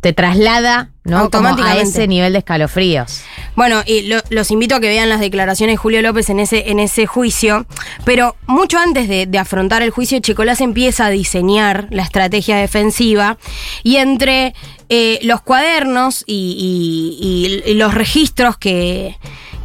te 0.00 0.12
traslada, 0.14 0.90
¿no? 1.04 1.28
Como 1.30 1.48
a 1.48 1.50
Automáticamente. 1.50 1.82
ese 1.90 2.08
nivel 2.08 2.32
de 2.32 2.38
escalofríos. 2.38 3.20
Bueno, 3.54 3.82
y 3.86 4.02
lo- 4.02 4.22
los 4.30 4.50
invito 4.50 4.76
a 4.76 4.80
que 4.80 4.88
vean 4.88 5.08
las 5.10 5.20
declaraciones 5.20 5.74
de 5.74 5.76
Julio 5.76 6.00
López 6.00 6.30
en 6.30 6.40
ese, 6.40 6.70
en 6.70 6.78
ese 6.80 7.06
juicio, 7.06 7.66
pero 8.04 8.34
mucho 8.46 8.78
antes 8.78 9.08
de, 9.08 9.26
de 9.26 9.38
afrontar 9.38 9.82
el 9.82 9.90
juicio, 9.90 10.18
Chicolás 10.20 10.60
empieza 10.62 11.06
a 11.06 11.10
diseñar 11.10 11.86
la 11.90 12.02
estrategia 12.02 12.56
defensiva 12.56 13.36
y 13.82 13.96
entre 13.96 14.54
eh, 14.88 15.18
los 15.22 15.42
cuadernos 15.42 16.24
y, 16.26 17.16
y- 17.18 17.66
y- 17.66 17.70
y 17.70 17.74
los 17.74 17.92
registros 17.94 18.56
que, 18.56 19.16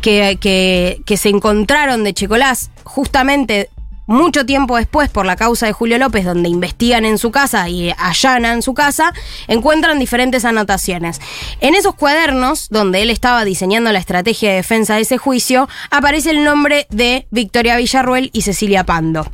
que, 0.02 0.38
que- 0.42 1.02
que 1.06 1.18
se 1.18 1.30
encontraron 1.30 2.04
de 2.04 2.14
Chicolás 2.14 2.72
justamente 2.84 3.70
mucho 4.08 4.46
tiempo 4.46 4.78
después, 4.78 5.10
por 5.10 5.26
la 5.26 5.36
causa 5.36 5.66
de 5.66 5.74
Julio 5.74 5.98
López, 5.98 6.26
donde 6.26 6.50
investigan 6.50 7.06
en 7.06 7.18
su 7.18 7.32
casa 7.32 7.68
y 7.70 7.94
allanan 7.98 8.62
su 8.62 8.74
casa, 8.74 9.14
encuentran 9.48 10.00
diferentes 10.00 10.46
anotaciones. 10.46 11.20
En 11.60 11.76
esos 11.76 11.96
cuadernos, 11.96 12.70
donde 12.70 13.02
él 13.02 13.10
estaba 13.10 13.46
diseñando 13.46 13.92
la 13.92 14.00
estrategia 14.00 14.50
de 14.50 14.58
defensa 14.58 14.96
de 14.96 15.02
ese 15.02 15.18
juicio, 15.18 15.68
aparece 15.90 16.32
el 16.32 16.44
nombre 16.44 16.88
de 16.90 17.28
Victoria 17.32 17.78
Villarruel 17.78 18.30
y 18.34 18.42
Cecilia 18.42 18.86
Pando. 18.86 19.30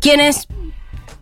Quienes 0.00 0.46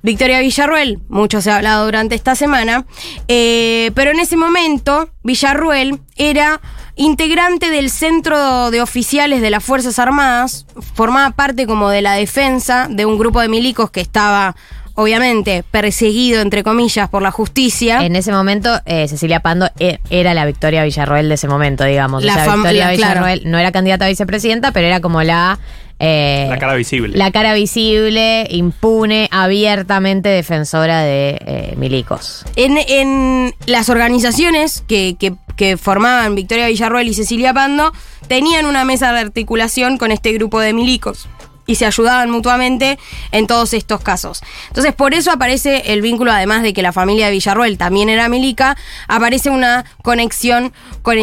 Victoria 0.03 0.41
Villarruel, 0.41 1.01
mucho 1.09 1.41
se 1.41 1.51
ha 1.51 1.57
hablado 1.57 1.85
durante 1.85 2.15
esta 2.15 2.35
semana, 2.35 2.87
eh, 3.27 3.91
pero 3.95 4.13
en 4.13 4.21
ese 4.21 4.37
momento 4.37 5.11
Villarruel 5.25 6.01
era 6.17 6.61
integrante 6.99 7.71
del 7.71 7.91
Centro 7.91 8.71
de 8.71 8.83
Oficiales 8.83 9.41
de 9.41 9.51
las 9.51 9.65
Fuerzas 9.65 9.99
Armadas, 9.99 10.67
formaba 10.95 11.31
parte 11.31 11.67
como 11.67 11.89
de 11.91 12.03
la 12.03 12.13
defensa 12.15 12.89
de 12.91 13.07
un 13.07 13.17
grupo 13.19 13.41
de 13.41 13.49
milicos 13.49 13.91
que 13.91 14.01
estaba, 14.01 14.55
obviamente, 14.95 15.65
perseguido, 15.71 16.43
entre 16.43 16.63
comillas, 16.65 17.09
por 17.09 17.23
la 17.23 17.31
justicia. 17.31 18.05
En 18.05 18.17
ese 18.17 18.33
momento, 18.33 18.81
eh, 18.85 19.07
Cecilia 19.09 19.41
Pando 19.41 19.71
e- 19.79 20.01
era 20.11 20.35
la 20.35 20.45
Victoria 20.45 20.83
Villarroel 20.85 21.29
de 21.29 21.35
ese 21.37 21.47
momento, 21.49 21.85
digamos. 21.85 22.25
La 22.25 22.33
o 22.33 22.37
sea, 22.37 22.47
fam- 22.47 22.57
Victoria 22.57 22.89
la- 22.91 22.95
claro. 22.97 23.11
Villarroel 23.21 23.43
no 23.51 23.59
era 23.59 23.71
candidata 23.73 24.05
a 24.05 24.09
vicepresidenta, 24.09 24.73
pero 24.73 24.87
era 24.89 25.01
como 25.01 25.23
la. 25.23 25.59
eh, 26.01 26.47
La 26.51 26.59
cara 26.59 26.75
visible. 26.75 27.17
La 27.17 27.31
cara 27.31 27.55
visible, 27.55 28.47
impune, 28.51 29.29
abiertamente 29.33 30.29
defensora 30.29 31.03
de 31.03 31.39
eh, 31.47 31.75
milicos. 31.77 32.45
En, 32.57 32.77
en 32.77 33.55
las 33.67 33.89
organizaciones 33.89 34.83
que, 34.89 35.17
que- 35.19 35.35
que 35.59 35.77
formaban 35.77 36.35
Victoria 36.35 36.69
Villarruel 36.69 37.09
y 37.09 37.15
Cecilia 37.15 37.53
Pando 37.53 37.93
tenían 38.29 38.65
una 38.65 38.85
mesa 38.85 39.13
de 39.13 39.21
articulación 39.21 39.99
con 39.99 40.13
este 40.13 40.33
grupo 40.33 40.61
de 40.61 40.73
milicos 40.73 41.29
y 41.67 41.75
se 41.75 41.85
ayudaban 41.85 42.31
mutuamente 42.31 42.99
en 43.31 43.47
todos 43.47 43.75
estos 43.75 44.01
casos. 44.01 44.41
Entonces, 44.69 44.95
por 44.95 45.13
eso 45.13 45.31
aparece 45.31 45.93
el 45.93 46.01
vínculo, 46.01 46.33
además 46.33 46.63
de 46.63 46.73
que 46.73 46.81
la 46.81 46.93
familia 46.93 47.27
de 47.27 47.33
Villarruel 47.33 47.77
también 47.77 48.09
era 48.09 48.31
milica, 48.31 48.77
aparece 49.07 49.51
una 49.51 49.85
conexión 50.03 50.73
con. 51.03 51.19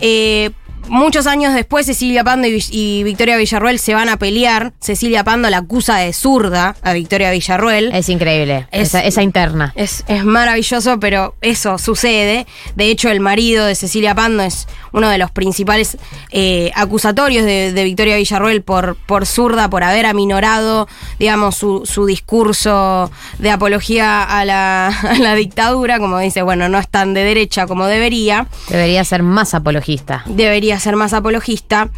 Eh, 0.00 0.50
Muchos 0.88 1.26
años 1.26 1.54
después, 1.54 1.86
Cecilia 1.86 2.24
Pando 2.24 2.48
y, 2.48 2.62
y 2.70 3.02
Victoria 3.02 3.36
Villarruel 3.36 3.78
se 3.78 3.94
van 3.94 4.08
a 4.08 4.16
pelear. 4.18 4.72
Cecilia 4.80 5.24
Pando 5.24 5.48
la 5.50 5.58
acusa 5.58 5.96
de 5.98 6.12
zurda 6.12 6.76
a 6.82 6.92
Victoria 6.92 7.30
Villarruel. 7.30 7.90
Es 7.94 8.08
increíble, 8.08 8.66
Es- 8.70 8.88
esa, 8.88 9.04
esa 9.04 9.22
interna. 9.22 9.72
Es, 9.76 10.04
es 10.08 10.24
maravilloso, 10.24 10.98
pero 10.98 11.34
eso 11.40 11.78
sucede. 11.78 12.46
De 12.74 12.90
hecho, 12.90 13.10
el 13.10 13.20
marido 13.20 13.66
de 13.66 13.74
Cecilia 13.74 14.14
Pando 14.14 14.42
es 14.42 14.66
uno 14.92 15.08
de 15.10 15.18
los 15.18 15.30
principales 15.30 15.98
eh, 16.30 16.70
acusatorios 16.74 17.44
de, 17.44 17.72
de 17.72 17.84
Victoria 17.84 18.16
Villarruel 18.16 18.62
por, 18.62 18.96
por 19.06 19.26
zurda, 19.26 19.68
por 19.68 19.84
haber 19.84 20.06
aminorado, 20.06 20.88
digamos, 21.18 21.56
su, 21.56 21.82
su 21.84 22.06
discurso 22.06 23.10
de 23.38 23.50
apología 23.50 24.22
a 24.22 24.44
la, 24.44 24.86
a 25.02 25.18
la 25.18 25.34
dictadura, 25.34 25.98
como 25.98 26.18
dice, 26.18 26.42
bueno, 26.42 26.68
no 26.68 26.78
es 26.78 26.88
tan 26.88 27.14
de 27.14 27.24
derecha 27.24 27.66
como 27.66 27.86
debería 27.86 28.46
Debería 28.68 29.04
ser 29.04 29.22
más 29.22 29.54
apologista. 29.54 30.22
debería 30.26 30.77
ser 30.80 30.96
más 30.96 31.12
apologista. 31.12 31.90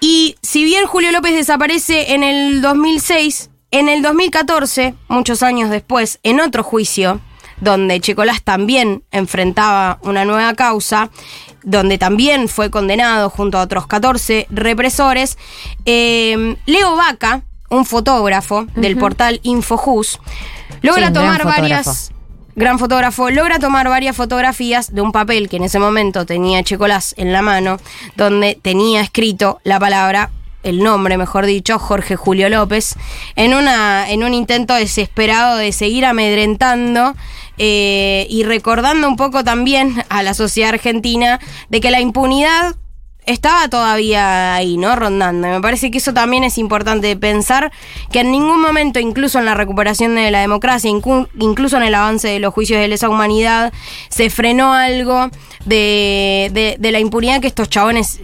Y 0.00 0.36
si 0.42 0.64
bien 0.64 0.86
Julio 0.86 1.12
López 1.12 1.34
desaparece 1.34 2.14
en 2.14 2.22
el 2.22 2.62
2006, 2.62 3.50
en 3.70 3.88
el 3.88 4.02
2014, 4.02 4.94
muchos 5.08 5.42
años 5.42 5.70
después, 5.70 6.18
en 6.22 6.40
otro 6.40 6.62
juicio, 6.62 7.20
donde 7.60 8.00
Checolás 8.00 8.42
también 8.42 9.04
enfrentaba 9.10 9.98
una 10.02 10.24
nueva 10.24 10.54
causa, 10.54 11.10
donde 11.62 11.98
también 11.98 12.48
fue 12.48 12.70
condenado 12.70 13.28
junto 13.28 13.58
a 13.58 13.62
otros 13.62 13.86
14 13.86 14.46
represores, 14.50 15.36
eh, 15.84 16.56
Leo 16.66 16.96
Vaca, 16.96 17.42
un 17.68 17.84
fotógrafo 17.84 18.66
del 18.74 18.96
portal 18.96 19.40
Infojus, 19.42 20.18
logra 20.82 21.08
Sí, 21.08 21.12
tomar 21.12 21.44
varias 21.44 22.12
gran 22.60 22.78
fotógrafo, 22.78 23.30
logra 23.30 23.58
tomar 23.58 23.88
varias 23.88 24.14
fotografías 24.14 24.94
de 24.94 25.00
un 25.00 25.12
papel 25.12 25.48
que 25.48 25.56
en 25.56 25.64
ese 25.64 25.78
momento 25.78 26.26
tenía 26.26 26.62
Checolás 26.62 27.14
en 27.16 27.32
la 27.32 27.42
mano, 27.42 27.78
donde 28.16 28.56
tenía 28.60 29.00
escrito 29.00 29.60
la 29.64 29.80
palabra, 29.80 30.30
el 30.62 30.82
nombre, 30.82 31.16
mejor 31.16 31.46
dicho, 31.46 31.78
Jorge 31.78 32.16
Julio 32.16 32.48
López, 32.50 32.96
en, 33.34 33.54
una, 33.54 34.10
en 34.10 34.22
un 34.22 34.34
intento 34.34 34.74
desesperado 34.74 35.56
de 35.56 35.72
seguir 35.72 36.04
amedrentando 36.04 37.14
eh, 37.56 38.26
y 38.28 38.44
recordando 38.44 39.08
un 39.08 39.16
poco 39.16 39.42
también 39.42 40.04
a 40.10 40.22
la 40.22 40.34
sociedad 40.34 40.70
argentina 40.70 41.40
de 41.70 41.80
que 41.80 41.90
la 41.90 42.00
impunidad 42.00 42.76
estaba 43.30 43.68
todavía 43.68 44.54
ahí, 44.54 44.76
¿no? 44.76 44.94
Rondando. 44.96 45.48
Me 45.48 45.60
parece 45.60 45.90
que 45.90 45.98
eso 45.98 46.12
también 46.12 46.44
es 46.44 46.58
importante 46.58 47.14
pensar 47.16 47.72
que 48.12 48.20
en 48.20 48.30
ningún 48.32 48.60
momento, 48.60 48.98
incluso 49.00 49.38
en 49.38 49.44
la 49.46 49.54
recuperación 49.54 50.14
de 50.14 50.30
la 50.30 50.40
democracia, 50.40 50.90
incluso 50.90 51.76
en 51.76 51.82
el 51.82 51.94
avance 51.94 52.28
de 52.28 52.40
los 52.40 52.52
juicios 52.54 52.80
de 52.80 52.88
lesa 52.88 53.08
humanidad, 53.08 53.72
se 54.08 54.30
frenó 54.30 54.72
algo 54.72 55.30
de, 55.64 56.76
de- 56.78 56.90
la 56.92 56.98
impunidad 57.00 57.40
que 57.40 57.46
estos 57.46 57.68
chabones 57.70 58.20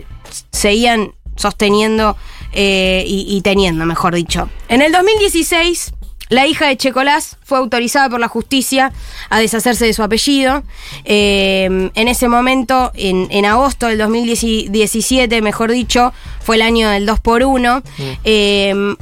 seguían 0.50 1.12
sosteniendo 1.36 2.16
eh, 2.52 3.04
y 3.06 3.40
teniendo, 3.42 3.84
mejor 3.86 4.14
dicho. 4.14 4.48
En 4.68 4.82
el 4.82 4.90
2016, 4.92 5.92
la 6.28 6.46
hija 6.46 6.66
de 6.66 6.76
Checolás 6.76 7.36
fue 7.44 7.58
autorizada 7.58 8.08
por 8.10 8.18
la 8.20 8.28
justicia 8.28 8.92
a 9.30 9.38
deshacerse 9.38 9.86
de 9.86 9.92
su 9.92 10.02
apellido. 10.02 10.64
Eh, 11.04 11.90
en 11.94 12.08
ese 12.08 12.28
momento, 12.28 12.90
en, 12.94 13.28
en 13.30 13.44
agosto 13.46 13.86
del 13.86 13.98
2017, 13.98 15.40
mejor 15.42 15.70
dicho, 15.70 16.12
fue 16.40 16.56
el 16.56 16.62
año 16.62 16.88
del 16.90 17.06
2 17.06 17.20
por 17.20 17.42
1 17.44 17.82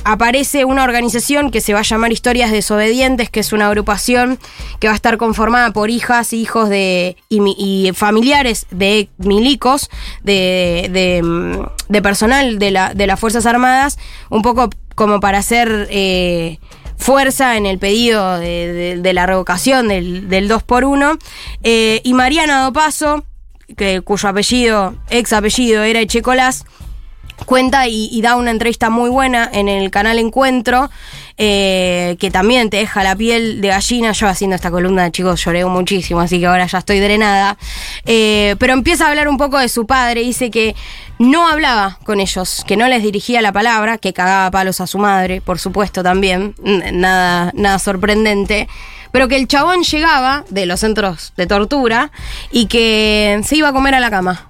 aparece 0.04 0.64
una 0.64 0.84
organización 0.84 1.50
que 1.50 1.60
se 1.60 1.72
va 1.74 1.80
a 1.80 1.82
llamar 1.82 2.12
Historias 2.12 2.50
Desobedientes, 2.50 3.30
que 3.30 3.40
es 3.40 3.52
una 3.52 3.66
agrupación 3.68 4.38
que 4.78 4.88
va 4.88 4.92
a 4.92 4.96
estar 4.96 5.16
conformada 5.16 5.72
por 5.72 5.90
hijas 5.90 6.32
hijos 6.32 6.68
de 6.68 7.16
y, 7.28 7.40
mi- 7.40 7.56
y 7.58 7.92
familiares 7.94 8.66
de 8.70 9.08
milicos, 9.18 9.88
de, 10.22 10.88
de, 10.92 11.22
mm, 11.22 11.66
de 11.88 12.02
personal 12.02 12.58
de, 12.58 12.70
la, 12.70 12.94
de 12.94 13.06
las 13.06 13.18
Fuerzas 13.20 13.46
Armadas, 13.46 13.98
un 14.30 14.42
poco 14.42 14.70
como 14.94 15.20
para 15.20 15.38
hacer 15.38 15.88
eh, 15.90 16.58
fuerza 16.96 17.56
en 17.56 17.66
el 17.66 17.78
pedido 17.78 18.38
de, 18.38 19.10
la 19.12 19.26
revocación 19.26 19.88
del, 19.88 20.28
del 20.28 20.48
2 20.48 20.62
por 20.62 20.84
1 20.84 21.18
Eh, 21.62 22.00
y 22.04 22.14
Mariana 22.14 22.62
Dopaso, 22.64 23.24
que, 23.76 24.00
cuyo 24.00 24.28
apellido, 24.28 24.94
ex 25.10 25.32
apellido 25.32 25.82
era 25.82 26.00
Echecolás, 26.00 26.64
cuenta 27.46 27.88
y 27.88 28.20
da 28.22 28.36
una 28.36 28.50
entrevista 28.50 28.90
muy 28.90 29.10
buena 29.10 29.48
en 29.52 29.68
el 29.68 29.90
canal 29.90 30.18
Encuentro, 30.18 30.90
eh, 31.36 32.16
que 32.20 32.30
también 32.30 32.70
te 32.70 32.76
deja 32.76 33.02
la 33.02 33.16
piel 33.16 33.60
de 33.60 33.68
gallina. 33.68 34.12
Yo 34.12 34.28
haciendo 34.28 34.56
esta 34.56 34.70
columna, 34.70 35.10
chicos, 35.10 35.44
lloré 35.44 35.64
muchísimo, 35.64 36.20
así 36.20 36.38
que 36.38 36.46
ahora 36.46 36.66
ya 36.66 36.78
estoy 36.78 37.00
drenada. 37.00 37.56
Eh, 38.06 38.56
pero 38.58 38.72
empieza 38.72 39.06
a 39.06 39.10
hablar 39.10 39.28
un 39.28 39.36
poco 39.36 39.58
de 39.58 39.68
su 39.68 39.86
padre, 39.86 40.20
dice 40.20 40.50
que 40.50 40.74
no 41.18 41.48
hablaba 41.48 41.98
con 42.04 42.20
ellos, 42.20 42.64
que 42.66 42.76
no 42.76 42.88
les 42.88 43.02
dirigía 43.02 43.42
la 43.42 43.52
palabra, 43.52 43.98
que 43.98 44.12
cagaba 44.12 44.50
palos 44.50 44.80
a 44.80 44.86
su 44.86 44.98
madre, 44.98 45.40
por 45.40 45.58
supuesto 45.58 46.02
también, 46.02 46.54
nada, 46.92 47.50
nada 47.54 47.78
sorprendente. 47.78 48.68
Pero 49.12 49.28
que 49.28 49.36
el 49.36 49.46
chabón 49.46 49.84
llegaba 49.84 50.44
de 50.50 50.66
los 50.66 50.80
centros 50.80 51.32
de 51.36 51.46
tortura 51.46 52.10
y 52.50 52.66
que 52.66 53.40
se 53.44 53.56
iba 53.56 53.68
a 53.68 53.72
comer 53.72 53.94
a 53.94 54.00
la 54.00 54.10
cama 54.10 54.46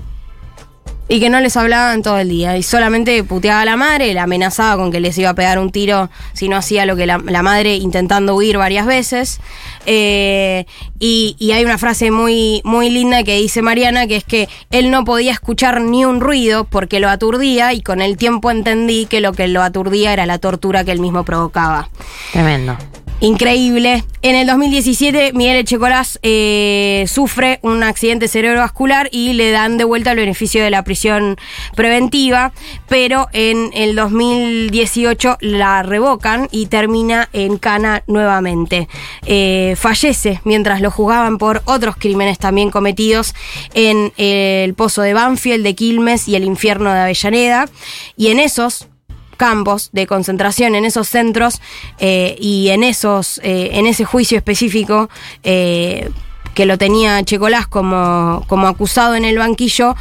y 1.08 1.20
que 1.20 1.28
no 1.28 1.40
les 1.40 1.56
hablaban 1.56 2.02
todo 2.02 2.18
el 2.18 2.28
día 2.28 2.56
y 2.56 2.62
solamente 2.62 3.22
puteaba 3.24 3.60
a 3.60 3.64
la 3.64 3.76
madre, 3.76 4.14
la 4.14 4.22
amenazaba 4.22 4.76
con 4.76 4.90
que 4.90 5.00
les 5.00 5.16
iba 5.18 5.30
a 5.30 5.34
pegar 5.34 5.58
un 5.58 5.70
tiro 5.70 6.10
si 6.32 6.48
no 6.48 6.56
hacía 6.56 6.86
lo 6.86 6.96
que 6.96 7.06
la, 7.06 7.18
madre 7.18 7.76
intentando 7.76 8.34
huir 8.34 8.56
varias 8.56 8.86
veces. 8.86 9.40
Eh, 9.86 10.64
y, 10.98 11.36
y 11.38 11.52
hay 11.52 11.64
una 11.64 11.76
frase 11.76 12.10
muy, 12.10 12.62
muy 12.64 12.88
linda 12.88 13.22
que 13.22 13.36
dice 13.36 13.60
Mariana, 13.60 14.06
que 14.06 14.16
es 14.16 14.24
que 14.24 14.48
él 14.70 14.90
no 14.90 15.04
podía 15.04 15.32
escuchar 15.32 15.80
ni 15.82 16.04
un 16.04 16.20
ruido 16.20 16.64
porque 16.64 17.00
lo 17.00 17.10
aturdía 17.10 17.74
y 17.74 17.82
con 17.82 18.00
el 18.00 18.16
tiempo 18.16 18.50
entendí 18.50 19.06
que 19.06 19.20
lo 19.20 19.32
que 19.32 19.48
lo 19.48 19.62
aturdía 19.62 20.12
era 20.12 20.24
la 20.24 20.38
tortura 20.38 20.84
que 20.84 20.92
él 20.92 21.00
mismo 21.00 21.24
provocaba. 21.24 21.90
Tremendo. 22.32 22.78
Increíble. 23.20 24.04
En 24.22 24.34
el 24.34 24.46
2017, 24.46 25.32
Miguel 25.34 25.58
Echecolás 25.58 26.18
eh, 26.22 27.04
sufre 27.08 27.58
un 27.62 27.82
accidente 27.82 28.28
cerebrovascular 28.28 29.08
y 29.12 29.34
le 29.34 29.50
dan 29.50 29.78
de 29.78 29.84
vuelta 29.84 30.12
el 30.12 30.18
beneficio 30.18 30.62
de 30.62 30.70
la 30.70 30.82
prisión 30.82 31.36
preventiva, 31.74 32.52
pero 32.88 33.28
en 33.32 33.70
el 33.72 33.96
2018 33.96 35.38
la 35.40 35.82
revocan 35.82 36.48
y 36.50 36.66
termina 36.66 37.28
en 37.32 37.56
cana 37.58 38.02
nuevamente. 38.06 38.88
Eh, 39.26 39.74
fallece 39.76 40.40
mientras 40.44 40.80
lo 40.80 40.90
juzgaban 40.90 41.38
por 41.38 41.62
otros 41.66 41.96
crímenes 41.96 42.38
también 42.38 42.70
cometidos 42.70 43.34
en 43.74 44.12
el 44.16 44.74
pozo 44.74 45.02
de 45.02 45.14
Banfield, 45.14 45.64
de 45.64 45.74
Quilmes 45.74 46.28
y 46.28 46.34
el 46.34 46.44
infierno 46.44 46.92
de 46.92 47.00
Avellaneda. 47.00 47.68
Y 48.16 48.28
en 48.28 48.40
esos 48.40 48.88
campos 49.34 49.90
de 49.92 50.06
concentración 50.06 50.74
en 50.74 50.84
esos 50.84 51.08
centros 51.08 51.60
eh, 51.98 52.36
y 52.40 52.68
en 52.70 52.82
esos 52.82 53.38
eh, 53.42 53.70
en 53.72 53.86
ese 53.86 54.04
juicio 54.04 54.36
específico 54.36 55.08
eh, 55.42 56.10
que 56.54 56.66
lo 56.66 56.78
tenía 56.78 57.22
Checolás 57.24 57.66
como, 57.66 58.44
como 58.46 58.68
acusado 58.68 59.14
en 59.14 59.24
el 59.24 59.38
banquillo 59.38 59.96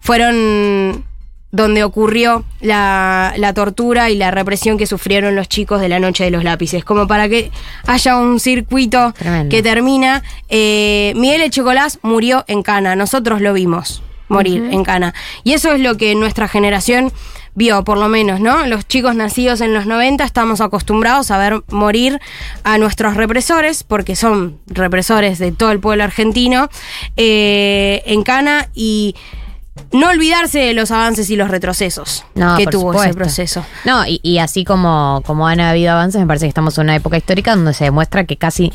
fueron 0.00 1.04
donde 1.52 1.84
ocurrió 1.84 2.44
la, 2.60 3.32
la 3.38 3.54
tortura 3.54 4.10
y 4.10 4.16
la 4.16 4.30
represión 4.30 4.76
que 4.76 4.86
sufrieron 4.86 5.34
los 5.34 5.48
chicos 5.48 5.80
de 5.80 5.88
la 5.88 5.98
noche 5.98 6.24
de 6.24 6.30
los 6.30 6.44
lápices. 6.44 6.84
Como 6.84 7.06
para 7.06 7.30
que 7.30 7.50
haya 7.86 8.18
un 8.18 8.38
circuito 8.40 9.14
Tremendo. 9.16 9.48
que 9.48 9.62
termina. 9.62 10.22
Miguel 10.50 11.40
Echecolás 11.40 11.98
murió 12.02 12.44
en 12.46 12.62
Cana, 12.62 12.94
nosotros 12.94 13.40
lo 13.40 13.54
vimos 13.54 14.02
morir 14.28 14.68
en 14.70 14.84
Cana. 14.84 15.14
Y 15.44 15.52
eso 15.52 15.72
es 15.72 15.80
lo 15.80 15.96
que 15.96 16.14
nuestra 16.14 16.48
generación 16.48 17.12
vio, 17.56 17.82
por 17.82 17.98
lo 17.98 18.08
menos, 18.08 18.38
¿no? 18.38 18.66
Los 18.66 18.86
chicos 18.86 19.16
nacidos 19.16 19.60
en 19.60 19.74
los 19.74 19.86
90 19.86 20.22
estamos 20.22 20.60
acostumbrados 20.60 21.30
a 21.32 21.38
ver 21.38 21.62
morir 21.68 22.20
a 22.62 22.78
nuestros 22.78 23.14
represores, 23.14 23.82
porque 23.82 24.14
son 24.14 24.58
represores 24.66 25.38
de 25.38 25.50
todo 25.50 25.72
el 25.72 25.80
pueblo 25.80 26.04
argentino, 26.04 26.68
eh, 27.16 28.02
en 28.06 28.22
Cana 28.22 28.68
y 28.74 29.16
no 29.92 30.10
olvidarse 30.10 30.58
de 30.58 30.74
los 30.74 30.90
avances 30.90 31.28
y 31.30 31.36
los 31.36 31.50
retrocesos 31.50 32.24
No, 32.34 32.56
que 32.56 32.66
tuvo 32.66 32.94
ese 33.02 33.14
proceso. 33.14 33.64
No, 33.84 34.06
y, 34.06 34.20
y 34.22 34.38
así 34.38 34.64
como, 34.64 35.22
como 35.26 35.46
han 35.48 35.60
habido 35.60 35.92
avances, 35.92 36.20
me 36.20 36.26
parece 36.26 36.46
que 36.46 36.50
estamos 36.50 36.76
en 36.78 36.84
una 36.84 36.96
época 36.96 37.16
histórica 37.16 37.56
donde 37.56 37.72
se 37.72 37.84
demuestra 37.84 38.24
que 38.24 38.36
casi, 38.36 38.72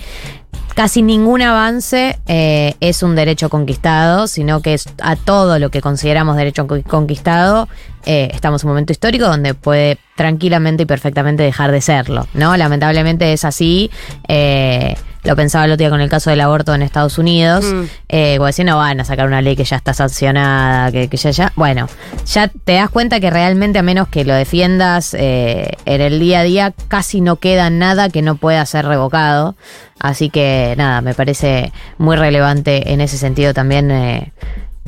casi 0.76 1.02
ningún 1.02 1.42
avance 1.42 2.20
eh, 2.28 2.76
es 2.80 3.04
un 3.04 3.16
derecho 3.16 3.50
conquistado, 3.50 4.28
sino 4.28 4.62
que 4.62 4.74
es 4.74 4.86
a 5.02 5.16
todo 5.16 5.60
lo 5.60 5.70
que 5.70 5.82
consideramos 5.82 6.36
derecho 6.38 6.68
con- 6.68 6.82
conquistado, 6.82 7.68
eh, 8.06 8.30
estamos 8.34 8.64
en 8.64 8.68
un 8.68 8.72
momento 8.74 8.92
histórico 8.92 9.26
donde 9.26 9.54
puede 9.54 9.98
tranquilamente 10.16 10.84
y 10.84 10.86
perfectamente 10.86 11.44
dejar 11.44 11.72
de 11.72 11.82
serlo, 11.82 12.28
¿no? 12.34 12.56
Lamentablemente 12.58 13.34
es 13.34 13.46
así. 13.46 13.92
eh, 14.28 14.96
lo 15.24 15.36
pensaba 15.36 15.66
el 15.66 15.72
otro 15.72 15.80
día 15.84 15.90
con 15.90 16.02
el 16.02 16.10
caso 16.10 16.30
del 16.30 16.42
aborto 16.42 16.74
en 16.74 16.82
Estados 16.82 17.18
Unidos. 17.18 17.66
Mm. 17.66 17.84
Eh, 18.10 18.36
como 18.38 18.48
decía, 18.48 18.66
no 18.66 18.78
van 18.78 19.00
a 19.00 19.06
sacar 19.06 19.28
una 19.28 19.42
ley 19.42 19.56
que 19.56 19.64
ya 19.64 19.76
está 19.76 19.94
sancionada, 19.94 20.92
que, 20.92 21.08
que 21.08 21.18
ya, 21.18 21.32
ya. 21.32 21.54
Bueno, 21.56 21.88
ya 22.26 22.48
te 22.48 22.74
das 22.74 22.90
cuenta 22.90 23.20
que 23.20 23.30
realmente, 23.30 23.80
a 23.80 23.84
menos 23.84 24.08
que 24.08 24.26
lo 24.26 24.34
defiendas 24.34 25.14
eh, 25.14 25.78
en 25.86 26.02
el 26.02 26.20
día 26.20 26.40
a 26.40 26.44
día, 26.44 26.74
casi 26.88 27.22
no 27.22 27.36
queda 27.38 27.70
nada 27.70 28.10
que 28.10 28.22
no 28.22 28.36
pueda 28.36 28.66
ser 28.66 28.86
revocado. 28.86 29.56
Así 30.00 30.30
que 30.30 30.74
nada, 30.78 31.02
me 31.02 31.14
parece 31.14 31.72
muy 31.98 32.16
relevante 32.16 32.92
en 32.92 33.02
ese 33.02 33.18
sentido 33.18 33.54
también. 33.54 33.92
eh, 33.92 34.34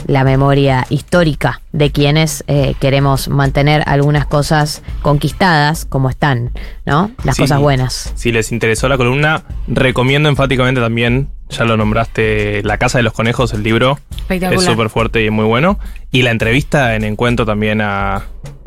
la 0.08 0.23
memoria 0.23 0.86
histórica 0.89 1.62
de 1.71 1.91
quienes 1.91 2.43
eh, 2.47 2.75
queremos 2.79 3.27
mantener 3.29 3.84
algunas 3.86 4.25
cosas 4.25 4.82
conquistadas 5.01 5.86
como 5.86 6.10
están, 6.10 6.51
¿no? 6.86 7.12
Las 7.23 7.36
Sí. 7.36 7.43
cosas 7.43 7.60
buenas. 7.60 8.12
Si 8.15 8.32
les 8.32 8.51
interesó 8.51 8.88
la 8.89 8.97
columna, 8.97 9.43
recomiendo 9.67 10.29
enfáticamente 10.29 10.82
también, 10.82 11.29
ya 11.49 11.63
lo 11.65 11.77
nombraste, 11.77 12.62
La 12.63 12.77
Casa 12.77 12.97
de 12.97 13.03
los 13.03 13.13
Conejos, 13.13 13.53
el 13.53 13.63
libro. 13.63 13.99
Espectacular. 14.17 14.53
Es 14.63 14.65
súper 14.65 14.89
fuerte 14.89 15.23
y 15.23 15.29
muy 15.29 15.45
bueno. 15.45 15.77
Y 16.12 16.23
la 16.23 16.32
entrevista 16.32 16.95
en 16.95 17.03
encuentro 17.03 17.45
también 17.45 17.82
a 17.82 18.23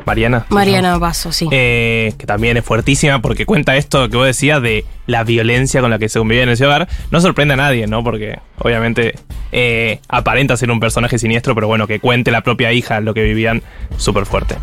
Mariana. 0.07 0.45
¿se 0.47 0.53
Mariana 0.53 0.99
Paso, 0.99 1.31
sí. 1.31 1.47
eh, 1.51 2.13
que 2.17 2.25
también 2.25 2.57
es 2.57 2.65
fuertísima 2.65 3.21
porque 3.21 3.45
cuenta 3.45 3.75
esto 3.75 4.09
que 4.09 4.17
vos 4.17 4.25
decías 4.25 4.61
de 4.61 4.85
la 5.05 5.23
violencia 5.23 5.81
con 5.81 5.91
la 5.91 5.99
que 5.99 6.09
se 6.09 6.17
convivía 6.17 6.43
en 6.43 6.49
ese 6.49 6.65
hogar. 6.65 6.87
No 7.11 7.21
sorprende 7.21 7.53
a 7.53 7.57
nadie, 7.57 7.85
¿no? 7.87 8.03
Porque 8.03 8.39
obviamente 8.59 9.13
eh, 9.51 9.99
aparenta 10.09 10.57
ser 10.57 10.71
un 10.71 10.79
personaje 10.79 11.19
siniestro, 11.19 11.53
pero 11.53 11.67
bueno, 11.67 11.85
que 11.87 11.99
cuente 11.99 12.31
la 12.31 12.41
propia 12.41 12.71
hija 12.73 12.99
lo 13.01 13.13
que 13.13 13.21
vivían, 13.23 13.61
súper 13.97 14.25
fuerte. 14.25 14.55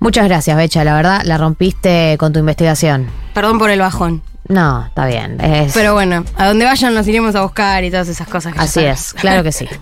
Muchas 0.00 0.26
gracias, 0.26 0.56
Becha. 0.56 0.82
La 0.84 0.94
verdad, 0.94 1.22
la 1.24 1.38
rompiste 1.38 2.16
con 2.18 2.32
tu 2.32 2.40
investigación. 2.40 3.06
Perdón 3.34 3.58
por 3.58 3.70
el 3.70 3.78
bajón. 3.80 4.22
No, 4.48 4.86
está 4.86 5.06
bien. 5.06 5.40
es- 5.40 5.72
Pero 5.74 5.94
bueno, 5.94 6.24
a 6.36 6.48
donde 6.48 6.64
vayan 6.64 6.94
los 6.94 7.06
iremos 7.06 7.34
a 7.36 7.42
buscar 7.42 7.84
y 7.84 7.90
todas 7.90 8.08
esas 8.08 8.26
cosas. 8.26 8.52
que 8.54 8.60
así 8.60 8.80
es, 8.80 9.12
claro 9.12 9.42
que 9.44 9.52
sí. 9.52 9.66